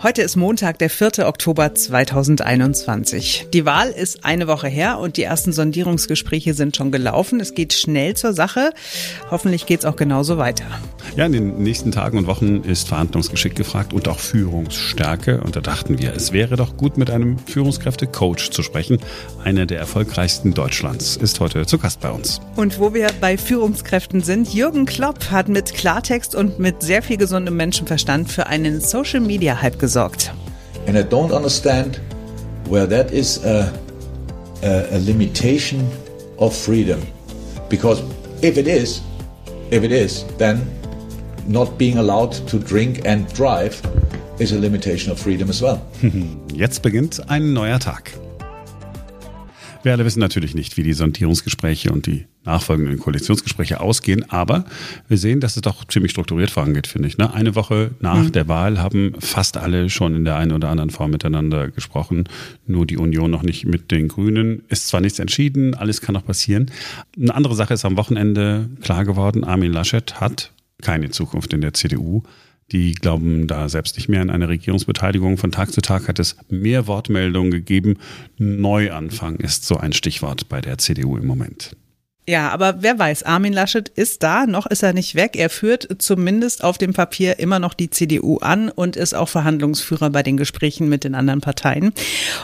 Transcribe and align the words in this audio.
Heute 0.00 0.22
ist 0.22 0.36
Montag, 0.36 0.78
der 0.78 0.90
4. 0.90 1.26
Oktober 1.26 1.74
2021. 1.74 3.48
Die 3.52 3.64
Wahl 3.66 3.88
ist 3.90 4.24
eine 4.24 4.46
Woche 4.46 4.68
her 4.68 5.00
und 5.00 5.16
die 5.16 5.24
ersten 5.24 5.52
Sondierungsgespräche 5.52 6.54
sind 6.54 6.76
schon 6.76 6.92
gelaufen. 6.92 7.40
Es 7.40 7.52
geht 7.52 7.72
schnell 7.72 8.14
zur 8.14 8.32
Sache. 8.32 8.70
Hoffentlich 9.28 9.66
geht 9.66 9.80
es 9.80 9.86
auch 9.86 9.96
genauso 9.96 10.38
weiter. 10.38 10.66
Ja, 11.16 11.26
in 11.26 11.32
den 11.32 11.58
nächsten 11.64 11.90
Tagen 11.90 12.16
und 12.16 12.28
Wochen 12.28 12.62
ist 12.62 12.86
Verhandlungsgeschick 12.86 13.56
gefragt 13.56 13.92
und 13.92 14.06
auch 14.06 14.20
Führungsstärke. 14.20 15.40
Und 15.40 15.56
da 15.56 15.60
dachten 15.60 15.98
wir, 15.98 16.14
es 16.14 16.32
wäre 16.32 16.54
doch 16.54 16.76
gut, 16.76 16.96
mit 16.96 17.10
einem 17.10 17.36
Führungskräfte-Coach 17.40 18.50
zu 18.50 18.62
sprechen. 18.62 18.98
Einer 19.42 19.66
der 19.66 19.80
erfolgreichsten 19.80 20.54
Deutschlands 20.54 21.16
ist 21.16 21.40
heute 21.40 21.66
zu 21.66 21.76
Gast 21.76 21.98
bei 21.98 22.10
uns. 22.10 22.40
Und 22.54 22.78
wo 22.78 22.94
wir 22.94 23.08
bei 23.20 23.36
Führungskräften 23.36 24.20
sind, 24.20 24.54
Jürgen 24.54 24.86
Klopp 24.86 25.32
hat 25.32 25.48
mit 25.48 25.74
Klartext 25.74 26.36
und 26.36 26.60
mit 26.60 26.84
sehr 26.84 27.02
viel 27.02 27.16
gesundem 27.16 27.56
Menschenverstand 27.56 28.30
für 28.30 28.46
einen 28.46 28.80
Social-Media-Hype 28.80 29.80
gesorgt 29.80 29.87
gesorgt. 29.88 30.32
And 30.86 30.96
I 30.96 31.02
don't 31.02 31.32
understand 31.32 32.00
where 32.68 32.86
that 32.86 33.10
is 33.10 33.42
a, 33.44 33.72
a, 34.62 34.96
a 34.96 34.98
limitation 34.98 35.86
of 36.38 36.54
freedom. 36.54 37.00
Because 37.68 38.02
if 38.42 38.56
it 38.58 38.66
is, 38.66 39.00
if 39.70 39.82
it 39.82 39.92
is, 39.92 40.24
then 40.36 40.60
not 41.46 41.78
being 41.78 41.98
allowed 41.98 42.32
to 42.48 42.58
drink 42.58 43.00
and 43.06 43.26
drive 43.34 43.80
is 44.38 44.52
a 44.52 44.58
limitation 44.58 45.10
of 45.10 45.18
freedom 45.18 45.48
as 45.48 45.62
well. 45.62 45.80
Jetzt 46.54 46.82
beginnt 46.82 47.28
ein 47.28 47.52
neuer 47.52 47.78
Tag. 47.78 48.12
Wir 49.82 49.92
alle 49.92 50.04
wissen 50.04 50.20
natürlich 50.20 50.54
nicht, 50.54 50.76
wie 50.76 50.82
die 50.82 50.92
Sondierungsgespräche 50.92 51.90
und 51.90 52.06
die 52.06 52.26
nachfolgenden 52.48 52.98
Koalitionsgespräche 52.98 53.80
ausgehen, 53.80 54.28
aber 54.30 54.64
wir 55.06 55.18
sehen, 55.18 55.40
dass 55.40 55.56
es 55.56 55.62
doch 55.62 55.84
ziemlich 55.84 56.12
strukturiert 56.12 56.50
vorangeht, 56.50 56.86
finde 56.86 57.08
ich. 57.08 57.18
Ne? 57.18 57.32
Eine 57.32 57.54
Woche 57.54 57.92
nach 58.00 58.24
mhm. 58.24 58.32
der 58.32 58.48
Wahl 58.48 58.80
haben 58.80 59.14
fast 59.20 59.56
alle 59.56 59.90
schon 59.90 60.14
in 60.14 60.24
der 60.24 60.36
einen 60.36 60.52
oder 60.52 60.70
anderen 60.70 60.90
Form 60.90 61.10
miteinander 61.10 61.68
gesprochen, 61.68 62.24
nur 62.66 62.86
die 62.86 62.96
Union 62.96 63.30
noch 63.30 63.42
nicht 63.42 63.66
mit 63.66 63.90
den 63.90 64.08
Grünen. 64.08 64.62
Ist 64.68 64.88
zwar 64.88 65.00
nichts 65.00 65.18
entschieden, 65.18 65.74
alles 65.74 66.00
kann 66.00 66.14
noch 66.14 66.24
passieren. 66.24 66.70
Eine 67.16 67.34
andere 67.34 67.54
Sache 67.54 67.74
ist 67.74 67.84
am 67.84 67.96
Wochenende 67.96 68.68
klar 68.80 69.04
geworden, 69.04 69.44
Armin 69.44 69.72
Laschet 69.72 70.20
hat 70.20 70.52
keine 70.82 71.10
Zukunft 71.10 71.52
in 71.52 71.60
der 71.60 71.74
CDU. 71.74 72.22
Die 72.70 72.92
glauben 72.92 73.46
da 73.46 73.68
selbst 73.68 73.96
nicht 73.96 74.08
mehr 74.08 74.20
an 74.20 74.30
eine 74.30 74.48
Regierungsbeteiligung. 74.48 75.38
Von 75.38 75.52
Tag 75.52 75.72
zu 75.72 75.80
Tag 75.80 76.06
hat 76.06 76.18
es 76.18 76.36
mehr 76.50 76.86
Wortmeldungen 76.86 77.50
gegeben. 77.50 77.96
Neuanfang 78.36 79.36
ist 79.36 79.64
so 79.64 79.78
ein 79.78 79.94
Stichwort 79.94 80.48
bei 80.50 80.60
der 80.60 80.76
CDU 80.76 81.16
im 81.16 81.26
Moment. 81.26 81.76
Ja, 82.28 82.50
aber 82.50 82.82
wer 82.82 82.98
weiß, 82.98 83.22
Armin 83.22 83.54
Laschet 83.54 83.88
ist 83.88 84.22
da, 84.22 84.44
noch 84.44 84.66
ist 84.66 84.82
er 84.82 84.92
nicht 84.92 85.14
weg. 85.14 85.34
Er 85.34 85.48
führt 85.48 85.88
zumindest 85.96 86.62
auf 86.62 86.76
dem 86.76 86.92
Papier 86.92 87.38
immer 87.38 87.58
noch 87.58 87.72
die 87.72 87.88
CDU 87.88 88.36
an 88.36 88.68
und 88.68 88.96
ist 88.96 89.14
auch 89.14 89.30
Verhandlungsführer 89.30 90.10
bei 90.10 90.22
den 90.22 90.36
Gesprächen 90.36 90.90
mit 90.90 91.04
den 91.04 91.14
anderen 91.14 91.40
Parteien. 91.40 91.94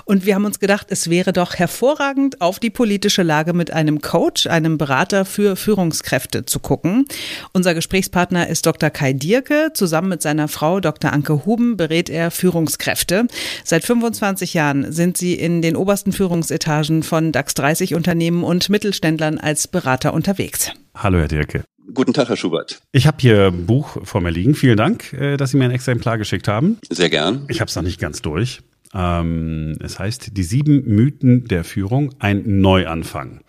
Und 0.06 0.24
wir 0.24 0.36
haben 0.36 0.46
uns 0.46 0.58
gedacht, 0.58 0.86
es 0.88 1.10
wäre 1.10 1.34
doch 1.34 1.56
hervorragend, 1.56 2.40
auf 2.40 2.60
die 2.60 2.70
politische 2.70 3.22
Lage 3.22 3.52
mit 3.52 3.74
einem 3.74 4.00
Coach, 4.00 4.46
einem 4.46 4.78
Berater 4.78 5.26
für 5.26 5.54
Führungskräfte 5.54 6.46
zu 6.46 6.60
gucken. 6.60 7.04
Unser 7.52 7.74
Gesprächspartner 7.74 8.48
ist 8.48 8.64
Dr. 8.64 8.88
Kai 8.88 9.12
Dierke. 9.12 9.72
Zusammen 9.74 10.08
mit 10.08 10.22
seiner 10.22 10.48
Frau 10.48 10.80
Dr. 10.80 11.12
Anke 11.12 11.44
Huben 11.44 11.76
berät 11.76 12.08
er 12.08 12.30
Führungskräfte. 12.30 13.26
Seit 13.64 13.84
25 13.84 14.54
Jahren 14.54 14.92
sind 14.92 15.18
sie 15.18 15.34
in 15.34 15.60
den 15.60 15.76
obersten 15.76 16.12
Führungsetagen 16.12 17.02
von 17.02 17.32
DAX 17.32 17.52
30 17.52 17.94
Unternehmen 17.94 18.44
und 18.44 18.70
Mittelständlern 18.70 19.36
als 19.36 19.73
Berater 19.74 20.14
unterwegs. 20.14 20.70
Hallo, 20.94 21.18
Herr 21.18 21.26
Dirke. 21.26 21.64
Guten 21.92 22.12
Tag, 22.12 22.28
Herr 22.28 22.36
Schubert. 22.36 22.80
Ich 22.92 23.08
habe 23.08 23.16
hier 23.18 23.48
ein 23.48 23.66
Buch 23.66 23.98
vor 24.04 24.20
mir 24.20 24.30
liegen. 24.30 24.54
Vielen 24.54 24.76
Dank, 24.76 25.12
äh, 25.12 25.36
dass 25.36 25.50
Sie 25.50 25.56
mir 25.56 25.64
ein 25.64 25.72
Exemplar 25.72 26.16
geschickt 26.16 26.46
haben. 26.46 26.78
Sehr 26.90 27.10
gern. 27.10 27.44
Ich 27.48 27.60
habe 27.60 27.68
es 27.68 27.74
noch 27.74 27.82
nicht 27.82 27.98
ganz 27.98 28.22
durch. 28.22 28.60
Ähm, 28.94 29.76
es 29.80 29.98
heißt 29.98 30.36
Die 30.36 30.42
sieben 30.44 30.84
Mythen 30.86 31.48
der 31.48 31.64
Führung, 31.64 32.14
ein 32.20 32.60
Neuanfang. 32.60 33.40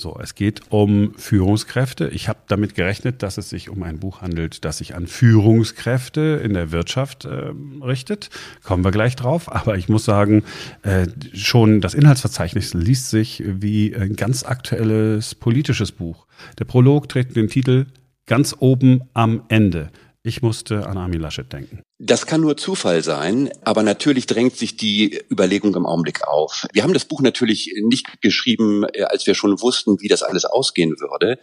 So, 0.00 0.16
es 0.22 0.36
geht 0.36 0.60
um 0.70 1.12
Führungskräfte. 1.16 2.06
Ich 2.10 2.28
habe 2.28 2.38
damit 2.46 2.76
gerechnet, 2.76 3.24
dass 3.24 3.36
es 3.36 3.48
sich 3.50 3.68
um 3.68 3.82
ein 3.82 3.98
Buch 3.98 4.20
handelt, 4.22 4.64
das 4.64 4.78
sich 4.78 4.94
an 4.94 5.08
Führungskräfte 5.08 6.40
in 6.44 6.54
der 6.54 6.70
Wirtschaft 6.70 7.24
äh, 7.24 7.50
richtet. 7.82 8.30
Kommen 8.62 8.84
wir 8.84 8.92
gleich 8.92 9.16
drauf. 9.16 9.52
Aber 9.52 9.76
ich 9.76 9.88
muss 9.88 10.04
sagen, 10.04 10.44
äh, 10.82 11.08
schon 11.34 11.80
das 11.80 11.94
Inhaltsverzeichnis 11.94 12.74
liest 12.74 13.10
sich 13.10 13.42
wie 13.44 13.92
ein 13.92 14.14
ganz 14.14 14.44
aktuelles 14.44 15.34
politisches 15.34 15.90
Buch. 15.90 16.28
Der 16.60 16.64
Prolog 16.64 17.08
trägt 17.08 17.34
den 17.34 17.48
Titel 17.48 17.86
Ganz 18.26 18.54
oben 18.60 19.00
am 19.14 19.42
Ende. 19.48 19.90
Ich 20.28 20.42
musste 20.42 20.86
an 20.86 20.98
Armin 20.98 21.22
Laschet 21.22 21.50
denken. 21.50 21.80
Das 21.98 22.26
kann 22.26 22.42
nur 22.42 22.58
Zufall 22.58 23.02
sein, 23.02 23.48
aber 23.64 23.82
natürlich 23.82 24.26
drängt 24.26 24.58
sich 24.58 24.76
die 24.76 25.22
Überlegung 25.30 25.74
im 25.74 25.86
Augenblick 25.86 26.28
auf. 26.28 26.66
Wir 26.74 26.82
haben 26.82 26.92
das 26.92 27.06
Buch 27.06 27.22
natürlich 27.22 27.72
nicht 27.82 28.20
geschrieben, 28.20 28.84
äh, 28.92 29.04
als 29.04 29.26
wir 29.26 29.34
schon 29.34 29.58
wussten, 29.62 30.02
wie 30.02 30.08
das 30.08 30.22
alles 30.22 30.44
ausgehen 30.44 31.00
würde. 31.00 31.38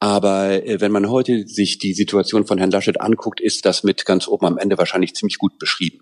Aber 0.00 0.66
äh, 0.66 0.80
wenn 0.80 0.90
man 0.90 1.08
heute 1.08 1.46
sich 1.46 1.78
die 1.78 1.94
Situation 1.94 2.44
von 2.44 2.58
Herrn 2.58 2.72
Laschet 2.72 3.00
anguckt, 3.00 3.40
ist 3.40 3.66
das 3.66 3.84
mit 3.84 4.04
ganz 4.04 4.26
oben 4.26 4.46
am 4.46 4.58
Ende 4.58 4.78
wahrscheinlich 4.78 5.14
ziemlich 5.14 5.38
gut 5.38 5.60
beschrieben. 5.60 6.00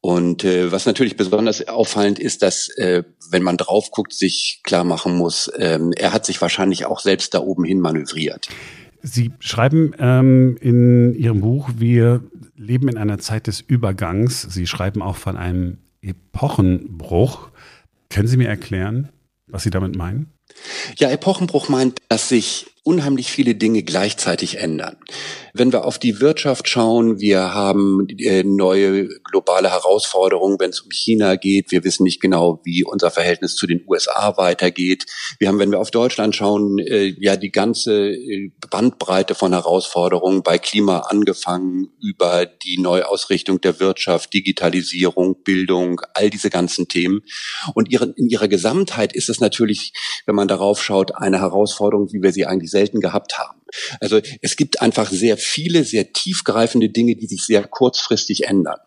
Und 0.00 0.44
äh, 0.44 0.70
was 0.70 0.86
natürlich 0.86 1.16
besonders 1.16 1.66
auffallend 1.66 2.20
ist, 2.20 2.42
dass, 2.42 2.68
äh, 2.76 3.02
wenn 3.32 3.42
man 3.42 3.56
drauf 3.56 3.90
guckt, 3.90 4.12
sich 4.12 4.60
klar 4.62 4.84
machen 4.84 5.16
muss, 5.16 5.50
ähm, 5.58 5.92
er 5.92 6.12
hat 6.12 6.24
sich 6.24 6.40
wahrscheinlich 6.40 6.86
auch 6.86 7.00
selbst 7.00 7.34
da 7.34 7.40
oben 7.40 7.64
hin 7.64 7.80
manövriert. 7.80 8.48
Sie 9.10 9.32
schreiben 9.40 9.92
ähm, 9.98 10.56
in 10.60 11.14
Ihrem 11.14 11.40
Buch, 11.40 11.70
wir 11.76 12.22
leben 12.56 12.88
in 12.88 12.98
einer 12.98 13.18
Zeit 13.18 13.46
des 13.46 13.60
Übergangs. 13.60 14.42
Sie 14.42 14.66
schreiben 14.66 15.02
auch 15.02 15.16
von 15.16 15.36
einem 15.36 15.78
Epochenbruch. 16.02 17.50
Können 18.10 18.28
Sie 18.28 18.36
mir 18.36 18.48
erklären, 18.48 19.08
was 19.46 19.62
Sie 19.62 19.70
damit 19.70 19.96
meinen? 19.96 20.32
Ja, 20.96 21.10
Epochenbruch 21.10 21.68
meint, 21.68 22.00
dass 22.08 22.28
sich 22.28 22.66
unheimlich 22.84 23.30
viele 23.30 23.54
Dinge 23.54 23.82
gleichzeitig 23.82 24.58
ändern. 24.58 24.96
Wenn 25.54 25.72
wir 25.72 25.84
auf 25.84 25.98
die 25.98 26.20
Wirtschaft 26.20 26.68
schauen, 26.68 27.20
wir 27.20 27.52
haben 27.52 28.06
äh, 28.18 28.44
neue 28.44 29.08
globale 29.24 29.70
Herausforderungen, 29.70 30.58
wenn 30.60 30.70
es 30.70 30.80
um 30.80 30.90
China 30.90 31.36
geht. 31.36 31.70
Wir 31.70 31.84
wissen 31.84 32.04
nicht 32.04 32.20
genau, 32.20 32.60
wie 32.64 32.84
unser 32.84 33.10
Verhältnis 33.10 33.56
zu 33.56 33.66
den 33.66 33.84
USA 33.86 34.36
weitergeht. 34.36 35.06
Wir 35.38 35.48
haben, 35.48 35.58
wenn 35.58 35.70
wir 35.70 35.80
auf 35.80 35.90
Deutschland 35.90 36.36
schauen, 36.36 36.78
äh, 36.78 37.14
ja 37.18 37.36
die 37.36 37.50
ganze 37.50 38.10
äh, 38.12 38.52
Bandbreite 38.70 39.34
von 39.34 39.52
Herausforderungen 39.52 40.42
bei 40.42 40.58
Klima 40.58 41.00
angefangen 41.00 41.88
über 42.00 42.46
die 42.46 42.78
Neuausrichtung 42.80 43.60
der 43.60 43.80
Wirtschaft, 43.80 44.32
Digitalisierung, 44.32 45.42
Bildung, 45.42 46.00
all 46.14 46.30
diese 46.30 46.50
ganzen 46.50 46.88
Themen. 46.88 47.20
Und 47.74 47.92
in 47.92 48.28
ihrer 48.28 48.48
Gesamtheit 48.48 49.12
ist 49.12 49.28
es 49.28 49.40
natürlich, 49.40 49.92
wenn 50.26 50.34
man 50.34 50.48
darauf 50.48 50.82
schaut, 50.82 51.14
eine 51.16 51.40
Herausforderung, 51.40 52.12
wie 52.12 52.22
wir 52.22 52.32
sie 52.32 52.46
eigentlich 52.46 52.67
selten 52.68 53.00
gehabt 53.00 53.38
haben. 53.38 53.60
Also 54.00 54.20
es 54.40 54.56
gibt 54.56 54.80
einfach 54.80 55.10
sehr 55.10 55.36
viele, 55.36 55.84
sehr 55.84 56.12
tiefgreifende 56.12 56.88
Dinge, 56.88 57.16
die 57.16 57.26
sich 57.26 57.44
sehr 57.44 57.66
kurzfristig 57.66 58.44
ändern. 58.44 58.78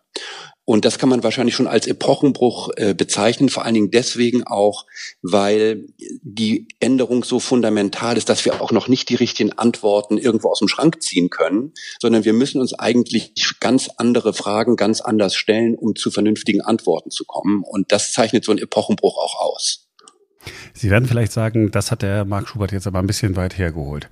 Und 0.64 0.84
das 0.84 0.98
kann 0.98 1.08
man 1.08 1.24
wahrscheinlich 1.24 1.56
schon 1.56 1.66
als 1.66 1.88
Epochenbruch 1.88 2.70
äh, 2.76 2.94
bezeichnen, 2.94 3.48
vor 3.48 3.64
allen 3.64 3.74
Dingen 3.74 3.90
deswegen 3.90 4.44
auch, 4.44 4.86
weil 5.20 5.86
die 6.22 6.68
Änderung 6.78 7.24
so 7.24 7.40
fundamental 7.40 8.16
ist, 8.16 8.28
dass 8.28 8.44
wir 8.44 8.62
auch 8.62 8.70
noch 8.70 8.86
nicht 8.86 9.08
die 9.08 9.16
richtigen 9.16 9.52
Antworten 9.52 10.18
irgendwo 10.18 10.50
aus 10.50 10.60
dem 10.60 10.68
Schrank 10.68 11.02
ziehen 11.02 11.30
können, 11.30 11.72
sondern 12.00 12.24
wir 12.24 12.32
müssen 12.32 12.60
uns 12.60 12.74
eigentlich 12.74 13.32
ganz 13.58 13.90
andere 13.96 14.34
Fragen 14.34 14.76
ganz 14.76 15.00
anders 15.00 15.34
stellen, 15.34 15.74
um 15.74 15.96
zu 15.96 16.12
vernünftigen 16.12 16.60
Antworten 16.60 17.10
zu 17.10 17.24
kommen. 17.24 17.64
Und 17.64 17.90
das 17.90 18.12
zeichnet 18.12 18.44
so 18.44 18.52
ein 18.52 18.58
Epochenbruch 18.58 19.18
auch 19.18 19.40
aus. 19.40 19.81
Sie 20.74 20.90
werden 20.90 21.06
vielleicht 21.06 21.32
sagen, 21.32 21.70
das 21.70 21.90
hat 21.90 22.02
der 22.02 22.24
Marc 22.24 22.48
Schubert 22.48 22.72
jetzt 22.72 22.86
aber 22.86 22.98
ein 22.98 23.06
bisschen 23.06 23.36
weit 23.36 23.58
hergeholt. 23.58 24.08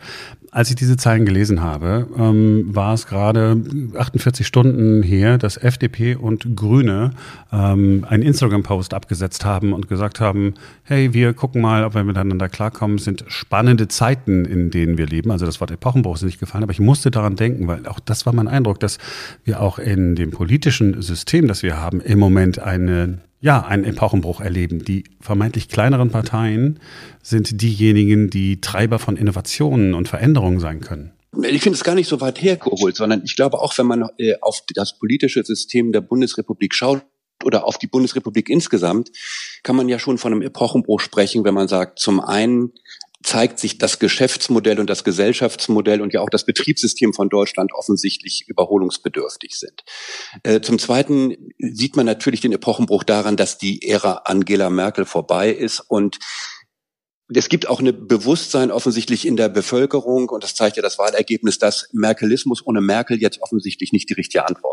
Als 0.50 0.68
ich 0.68 0.76
diese 0.76 0.96
Zeilen 0.96 1.24
gelesen 1.24 1.62
habe, 1.62 2.06
ähm, 2.18 2.74
war 2.74 2.92
es 2.94 3.06
gerade 3.06 3.62
48 3.96 4.46
Stunden 4.46 5.02
her, 5.02 5.38
dass 5.38 5.56
FDP 5.56 6.16
und 6.16 6.56
Grüne 6.56 7.12
ähm, 7.52 8.04
einen 8.08 8.22
Instagram-Post 8.22 8.92
abgesetzt 8.92 9.44
haben 9.44 9.72
und 9.72 9.88
gesagt 9.88 10.20
haben, 10.20 10.54
hey, 10.82 11.14
wir 11.14 11.32
gucken 11.32 11.62
mal, 11.62 11.84
ob 11.84 11.94
wir 11.94 12.04
miteinander 12.04 12.48
klarkommen. 12.48 12.96
Es 12.98 13.04
sind 13.04 13.24
spannende 13.28 13.88
Zeiten, 13.88 14.44
in 14.44 14.70
denen 14.70 14.98
wir 14.98 15.06
leben. 15.06 15.30
Also 15.30 15.46
das 15.46 15.60
Wort 15.60 15.70
Epochenbruch 15.70 16.16
ist 16.16 16.22
nicht 16.22 16.40
gefallen, 16.40 16.64
aber 16.64 16.72
ich 16.72 16.80
musste 16.80 17.10
daran 17.10 17.36
denken, 17.36 17.66
weil 17.68 17.86
auch 17.86 18.00
das 18.00 18.26
war 18.26 18.34
mein 18.34 18.48
Eindruck, 18.48 18.80
dass 18.80 18.98
wir 19.44 19.60
auch 19.60 19.78
in 19.78 20.14
dem 20.14 20.30
politischen 20.30 21.00
System, 21.00 21.48
das 21.48 21.62
wir 21.62 21.80
haben, 21.80 22.00
im 22.00 22.18
Moment 22.18 22.58
eine 22.58 23.20
ja, 23.40 23.64
einen 23.64 23.84
Epochenbruch 23.84 24.40
erleben. 24.40 24.84
Die 24.84 25.04
vermeintlich 25.20 25.68
kleineren 25.68 26.10
Parteien 26.10 26.78
sind 27.22 27.62
diejenigen, 27.62 28.30
die 28.30 28.60
Treiber 28.60 28.98
von 28.98 29.16
Innovationen 29.16 29.94
und 29.94 30.08
Veränderungen 30.08 30.60
sein 30.60 30.80
können. 30.80 31.12
Ich 31.42 31.62
finde 31.62 31.76
es 31.76 31.84
gar 31.84 31.94
nicht 31.94 32.08
so 32.08 32.20
weit 32.20 32.42
hergeholt, 32.42 32.96
sondern 32.96 33.22
ich 33.24 33.36
glaube 33.36 33.60
auch, 33.60 33.76
wenn 33.78 33.86
man 33.86 34.08
äh, 34.18 34.34
auf 34.40 34.62
das 34.74 34.98
politische 34.98 35.44
System 35.44 35.92
der 35.92 36.00
Bundesrepublik 36.00 36.74
schaut, 36.74 37.02
oder 37.44 37.66
auf 37.66 37.78
die 37.78 37.86
Bundesrepublik 37.86 38.48
insgesamt, 38.48 39.10
kann 39.62 39.76
man 39.76 39.88
ja 39.88 39.98
schon 39.98 40.18
von 40.18 40.32
einem 40.32 40.42
Epochenbruch 40.42 41.00
sprechen, 41.00 41.44
wenn 41.44 41.54
man 41.54 41.68
sagt, 41.68 41.98
zum 41.98 42.20
einen 42.20 42.72
zeigt 43.22 43.58
sich 43.58 43.78
das 43.78 43.98
Geschäftsmodell 43.98 44.80
und 44.80 44.88
das 44.88 45.04
Gesellschaftsmodell 45.04 46.00
und 46.00 46.12
ja 46.12 46.20
auch 46.20 46.30
das 46.30 46.46
Betriebssystem 46.46 47.12
von 47.12 47.28
Deutschland 47.28 47.72
offensichtlich 47.74 48.44
überholungsbedürftig 48.46 49.58
sind. 49.58 49.82
Äh, 50.42 50.60
zum 50.60 50.78
Zweiten 50.78 51.52
sieht 51.58 51.96
man 51.96 52.06
natürlich 52.06 52.40
den 52.40 52.52
Epochenbruch 52.52 53.04
daran, 53.04 53.36
dass 53.36 53.58
die 53.58 53.86
Ära 53.86 54.22
Angela 54.24 54.70
Merkel 54.70 55.04
vorbei 55.04 55.50
ist 55.50 55.80
und 55.80 56.18
es 57.32 57.48
gibt 57.48 57.68
auch 57.68 57.80
ein 57.80 58.08
Bewusstsein 58.08 58.70
offensichtlich 58.70 59.26
in 59.26 59.36
der 59.36 59.48
Bevölkerung, 59.48 60.28
und 60.28 60.42
das 60.42 60.54
zeigt 60.54 60.76
ja 60.76 60.82
das 60.82 60.98
Wahlergebnis, 60.98 61.58
dass 61.58 61.88
Merkelismus 61.92 62.66
ohne 62.66 62.80
Merkel 62.80 63.20
jetzt 63.20 63.40
offensichtlich 63.40 63.92
nicht 63.92 64.10
die 64.10 64.14
richtige 64.14 64.46
Antwort. 64.46 64.69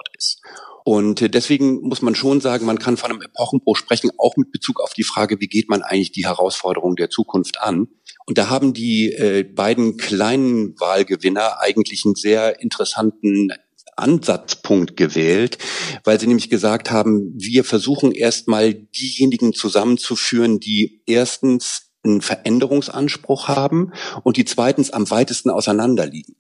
Und 0.88 1.34
deswegen 1.34 1.82
muss 1.82 2.02
man 2.02 2.16
schon 2.16 2.40
sagen, 2.40 2.66
man 2.66 2.80
kann 2.80 2.96
von 2.96 3.12
einem 3.12 3.22
Epochenbruch 3.22 3.76
sprechen, 3.76 4.10
auch 4.18 4.38
mit 4.38 4.54
Bezug 4.54 4.80
auf 4.80 4.94
die 4.94 5.04
Frage, 5.04 5.42
wie 5.42 5.50
geht 5.50 5.68
man 5.68 5.82
eigentlich 5.82 6.14
die 6.14 6.26
Herausforderungen 6.26 6.96
der 6.96 7.10
Zukunft 7.10 7.60
an. 7.60 7.90
Und 8.26 8.38
da 8.38 8.50
haben 8.50 8.72
die 8.72 9.12
äh, 9.12 9.44
beiden 9.44 9.98
kleinen 9.98 10.80
Wahlgewinner 10.80 11.60
eigentlich 11.60 12.06
einen 12.06 12.16
sehr 12.16 12.62
interessanten 12.62 13.50
Ansatzpunkt 13.98 14.96
gewählt, 14.96 15.58
weil 16.06 16.22
sie 16.22 16.28
nämlich 16.28 16.50
gesagt 16.50 16.90
haben, 16.90 17.34
wir 17.36 17.66
versuchen 17.66 18.14
erstmal 18.14 18.74
diejenigen 18.74 19.52
zusammenzuführen, 19.52 20.62
die 20.62 21.02
erstens 21.06 21.92
einen 22.06 22.22
Veränderungsanspruch 22.22 23.50
haben 23.50 23.92
und 24.24 24.38
die 24.38 24.46
zweitens 24.46 24.92
am 24.92 25.10
weitesten 25.12 25.50
auseinanderliegen. 25.50 26.38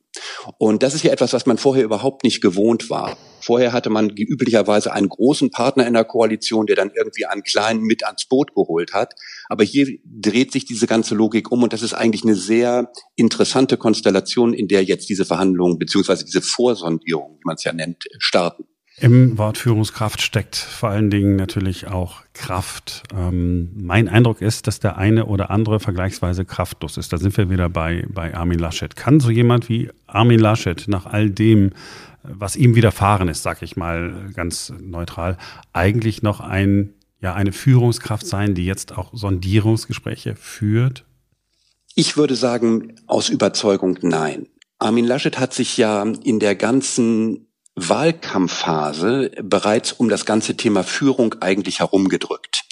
Und 0.57 0.83
das 0.83 0.93
ist 0.93 1.03
ja 1.03 1.11
etwas, 1.11 1.33
was 1.33 1.45
man 1.45 1.57
vorher 1.57 1.83
überhaupt 1.83 2.23
nicht 2.23 2.41
gewohnt 2.41 2.89
war. 2.89 3.17
Vorher 3.39 3.71
hatte 3.71 3.89
man 3.89 4.09
üblicherweise 4.09 4.91
einen 4.91 5.09
großen 5.09 5.51
Partner 5.51 5.87
in 5.87 5.93
der 5.93 6.03
Koalition, 6.03 6.65
der 6.65 6.75
dann 6.75 6.91
irgendwie 6.95 7.25
einen 7.25 7.43
kleinen 7.43 7.81
mit 7.81 8.05
ans 8.05 8.25
Boot 8.25 8.53
geholt 8.53 8.93
hat. 8.93 9.13
Aber 9.47 9.63
hier 9.63 9.87
dreht 10.05 10.51
sich 10.51 10.65
diese 10.65 10.87
ganze 10.87 11.15
Logik 11.15 11.51
um 11.51 11.63
und 11.63 11.73
das 11.73 11.81
ist 11.81 11.93
eigentlich 11.93 12.23
eine 12.23 12.35
sehr 12.35 12.91
interessante 13.15 13.77
Konstellation, 13.77 14.53
in 14.53 14.67
der 14.67 14.83
jetzt 14.83 15.09
diese 15.09 15.25
Verhandlungen 15.25 15.79
beziehungsweise 15.79 16.25
diese 16.25 16.41
Vorsondierung, 16.41 17.37
wie 17.37 17.45
man 17.45 17.55
es 17.55 17.63
ja 17.63 17.73
nennt, 17.73 18.05
starten. 18.19 18.65
Im 18.99 19.37
Wort 19.37 19.59
Führungskraft 19.59 20.23
steckt 20.23 20.55
vor 20.55 20.89
allen 20.89 21.11
Dingen 21.11 21.35
natürlich 21.35 21.85
auch 21.87 22.23
Kraft. 22.33 23.03
Ähm, 23.15 23.69
mein 23.75 24.07
Eindruck 24.09 24.41
ist, 24.41 24.65
dass 24.65 24.79
der 24.79 24.97
eine 24.97 25.27
oder 25.27 25.51
andere 25.51 25.79
vergleichsweise 25.79 26.45
kraftlos 26.45 26.97
ist. 26.97 27.13
Da 27.13 27.19
sind 27.19 27.37
wir 27.37 27.51
wieder 27.51 27.69
bei, 27.69 28.07
bei 28.09 28.33
Armin 28.33 28.57
Laschet. 28.57 28.95
Kann 28.95 29.19
so 29.19 29.29
jemand 29.29 29.69
wie 29.69 29.91
Armin 30.07 30.39
Laschet 30.39 30.87
nach 30.87 31.05
all 31.05 31.29
dem, 31.29 31.73
was 32.23 32.55
ihm 32.55 32.73
widerfahren 32.73 33.27
ist, 33.27 33.43
sag 33.43 33.61
ich 33.61 33.77
mal 33.77 34.31
ganz 34.33 34.73
neutral, 34.81 35.37
eigentlich 35.73 36.23
noch 36.23 36.39
ein, 36.39 36.95
ja, 37.21 37.35
eine 37.35 37.51
Führungskraft 37.51 38.25
sein, 38.25 38.55
die 38.55 38.65
jetzt 38.65 38.97
auch 38.97 39.11
Sondierungsgespräche 39.13 40.35
führt? 40.35 41.05
Ich 41.93 42.17
würde 42.17 42.35
sagen, 42.35 42.95
aus 43.05 43.29
Überzeugung 43.29 43.99
nein. 44.01 44.47
Armin 44.79 45.05
Laschet 45.05 45.37
hat 45.37 45.53
sich 45.53 45.77
ja 45.77 46.01
in 46.01 46.39
der 46.39 46.55
ganzen 46.55 47.46
Wahlkampfphase 47.79 49.29
bereits 49.43 49.91
um 49.93 50.09
das 50.09 50.25
ganze 50.25 50.57
Thema 50.57 50.83
Führung 50.83 51.35
eigentlich 51.41 51.79
herumgedrückt. 51.79 52.63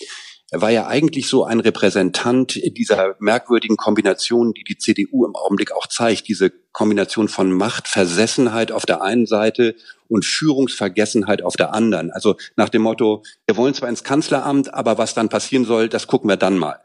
Er 0.55 0.61
war 0.61 0.71
ja 0.71 0.87
eigentlich 0.87 1.27
so 1.27 1.43
ein 1.43 1.59
Repräsentant 1.59 2.55
dieser 2.55 3.17
merkwürdigen 3.19 3.75
Kombination, 3.75 4.53
die 4.53 4.63
die 4.63 4.77
CDU 4.77 5.25
im 5.25 5.35
Augenblick 5.35 5.73
auch 5.73 5.85
zeigt. 5.85 6.29
Diese 6.29 6.49
Kombination 6.71 7.27
von 7.27 7.51
Machtversessenheit 7.51 8.71
auf 8.71 8.85
der 8.85 9.01
einen 9.01 9.25
Seite 9.25 9.75
und 10.07 10.23
Führungsvergessenheit 10.23 11.41
auf 11.41 11.57
der 11.57 11.73
anderen. 11.73 12.09
Also 12.09 12.37
nach 12.55 12.69
dem 12.69 12.83
Motto, 12.83 13.23
wir 13.45 13.57
wollen 13.57 13.73
zwar 13.73 13.89
ins 13.89 14.05
Kanzleramt, 14.05 14.73
aber 14.73 14.97
was 14.97 15.13
dann 15.13 15.27
passieren 15.27 15.65
soll, 15.65 15.89
das 15.89 16.07
gucken 16.07 16.29
wir 16.29 16.37
dann 16.37 16.57
mal. 16.57 16.79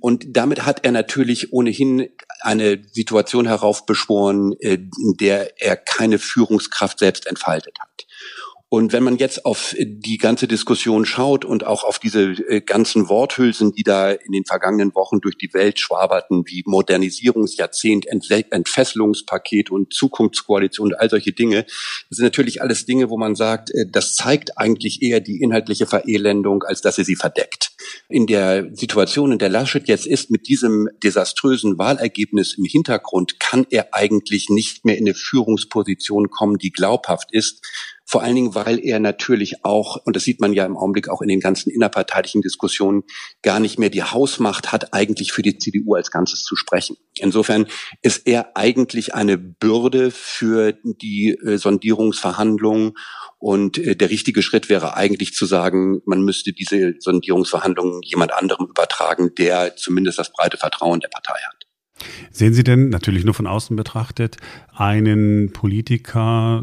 Und 0.00 0.36
damit 0.36 0.66
hat 0.66 0.84
er 0.84 0.92
natürlich 0.92 1.50
ohnehin 1.50 2.10
eine 2.40 2.82
Situation 2.92 3.46
heraufbeschworen, 3.46 4.52
äh, 4.60 4.74
in 4.74 5.14
der 5.18 5.62
er 5.62 5.76
keine 5.76 6.18
Führungskraft 6.18 6.98
selbst 6.98 7.26
entfaltet 7.26 7.78
hat. 7.80 8.04
Und 8.70 8.92
wenn 8.92 9.02
man 9.02 9.16
jetzt 9.16 9.46
auf 9.46 9.74
die 9.78 10.18
ganze 10.18 10.46
Diskussion 10.46 11.06
schaut 11.06 11.46
und 11.46 11.64
auch 11.64 11.84
auf 11.84 11.98
diese 11.98 12.32
äh, 12.32 12.60
ganzen 12.60 13.08
Worthülsen, 13.08 13.72
die 13.72 13.82
da 13.82 14.10
in 14.10 14.32
den 14.32 14.44
vergangenen 14.44 14.94
Wochen 14.94 15.20
durch 15.20 15.38
die 15.38 15.54
Welt 15.54 15.80
schwaberten, 15.80 16.42
wie 16.46 16.62
Modernisierungsjahrzehnt, 16.66 18.06
Entfesselungspaket 18.06 19.70
und 19.70 19.94
Zukunftskoalition 19.94 20.88
und 20.88 21.00
all 21.00 21.08
solche 21.08 21.32
Dinge, 21.32 21.64
das 22.10 22.18
sind 22.18 22.24
natürlich 22.24 22.60
alles 22.60 22.84
Dinge, 22.84 23.08
wo 23.08 23.16
man 23.16 23.36
sagt, 23.36 23.70
äh, 23.70 23.86
das 23.90 24.14
zeigt 24.14 24.58
eigentlich 24.58 25.00
eher 25.00 25.20
die 25.20 25.40
inhaltliche 25.40 25.86
Verelendung, 25.86 26.62
als 26.62 26.82
dass 26.82 26.96
sie 26.96 27.04
sie 27.04 27.16
verdeckt. 27.16 27.72
In 28.10 28.26
der 28.26 28.68
Situation, 28.76 29.32
in 29.32 29.38
der 29.38 29.48
Laschet 29.48 29.88
jetzt 29.88 30.06
ist, 30.06 30.30
mit 30.30 30.46
diesem 30.46 30.90
desaströsen 31.02 31.78
Wahlergebnis 31.78 32.58
im 32.58 32.64
Hintergrund, 32.64 33.40
kann 33.40 33.66
er 33.70 33.94
eigentlich 33.94 34.50
nicht 34.50 34.84
mehr 34.84 34.98
in 34.98 35.06
eine 35.06 35.14
Führungsposition 35.14 36.28
kommen, 36.28 36.58
die 36.58 36.70
glaubhaft 36.70 37.32
ist 37.32 37.64
vor 38.10 38.22
allen 38.22 38.36
Dingen, 38.36 38.54
weil 38.54 38.78
er 38.82 39.00
natürlich 39.00 39.66
auch, 39.66 39.98
und 40.06 40.16
das 40.16 40.24
sieht 40.24 40.40
man 40.40 40.54
ja 40.54 40.64
im 40.64 40.78
Augenblick 40.78 41.10
auch 41.10 41.20
in 41.20 41.28
den 41.28 41.40
ganzen 41.40 41.68
innerparteilichen 41.68 42.40
Diskussionen, 42.40 43.02
gar 43.42 43.60
nicht 43.60 43.78
mehr 43.78 43.90
die 43.90 44.02
Hausmacht 44.02 44.72
hat, 44.72 44.94
eigentlich 44.94 45.30
für 45.30 45.42
die 45.42 45.58
CDU 45.58 45.94
als 45.94 46.10
Ganzes 46.10 46.42
zu 46.42 46.56
sprechen. 46.56 46.96
Insofern 47.16 47.66
ist 48.00 48.26
er 48.26 48.56
eigentlich 48.56 49.14
eine 49.14 49.36
Bürde 49.36 50.10
für 50.10 50.72
die 50.82 51.36
äh, 51.44 51.58
Sondierungsverhandlungen. 51.58 52.94
Und 53.38 53.76
äh, 53.76 53.94
der 53.94 54.08
richtige 54.08 54.40
Schritt 54.40 54.70
wäre 54.70 54.96
eigentlich 54.96 55.34
zu 55.34 55.44
sagen, 55.44 56.00
man 56.06 56.22
müsste 56.22 56.54
diese 56.54 56.94
Sondierungsverhandlungen 56.98 58.00
jemand 58.02 58.32
anderem 58.32 58.68
übertragen, 58.70 59.34
der 59.36 59.76
zumindest 59.76 60.18
das 60.18 60.32
breite 60.32 60.56
Vertrauen 60.56 61.00
der 61.00 61.08
Partei 61.08 61.38
hat. 61.46 61.57
Sehen 62.30 62.54
Sie 62.54 62.64
denn, 62.64 62.90
natürlich 62.90 63.24
nur 63.24 63.34
von 63.34 63.46
außen 63.46 63.76
betrachtet, 63.76 64.36
einen 64.74 65.52
Politiker, 65.52 66.62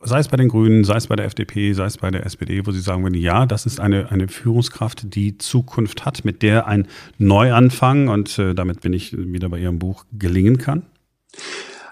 sei 0.00 0.18
es 0.18 0.28
bei 0.28 0.36
den 0.36 0.48
Grünen, 0.48 0.84
sei 0.84 0.96
es 0.96 1.06
bei 1.06 1.16
der 1.16 1.26
FDP, 1.26 1.72
sei 1.72 1.86
es 1.86 1.98
bei 1.98 2.10
der 2.10 2.26
SPD, 2.26 2.66
wo 2.66 2.72
Sie 2.72 2.80
sagen 2.80 3.02
würden, 3.02 3.14
ja, 3.14 3.46
das 3.46 3.66
ist 3.66 3.80
eine, 3.80 4.10
eine 4.10 4.28
Führungskraft, 4.28 5.14
die 5.14 5.38
Zukunft 5.38 6.04
hat, 6.04 6.24
mit 6.24 6.42
der 6.42 6.66
ein 6.66 6.88
Neuanfang, 7.18 8.08
und 8.08 8.38
äh, 8.38 8.54
damit 8.54 8.82
bin 8.82 8.92
ich 8.92 9.16
wieder 9.16 9.48
bei 9.48 9.58
Ihrem 9.58 9.78
Buch, 9.78 10.04
gelingen 10.12 10.58
kann? 10.58 10.84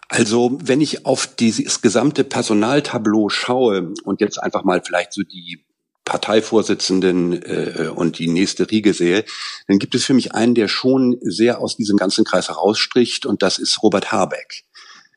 Also, 0.08 0.58
wenn 0.62 0.82
ich 0.82 1.06
auf 1.06 1.26
dieses 1.26 1.80
gesamte 1.80 2.22
Personaltableau 2.24 3.30
schaue 3.30 3.94
und 4.04 4.20
jetzt 4.20 4.42
einfach 4.42 4.62
mal 4.62 4.82
vielleicht 4.84 5.14
so 5.14 5.22
die 5.22 5.64
Parteivorsitzenden 6.04 7.43
äh, 7.43 7.90
und 7.94 8.19
die 8.19 8.28
nächste 8.28 8.70
Riege 8.70 8.93
sehe, 8.93 9.25
dann 9.69 9.78
gibt 9.78 9.94
es 9.94 10.04
für 10.04 10.14
mich 10.14 10.34
einen, 10.34 10.54
der 10.54 10.69
schon 10.69 11.16
sehr 11.20 11.60
aus 11.60 11.76
diesem 11.76 11.96
ganzen 11.96 12.25
Kreis 12.25 12.49
herausstricht 12.49 13.26
und 13.26 13.43
das 13.43 13.58
ist 13.58 13.82
Robert 13.82 14.12
Habeck. 14.12 14.64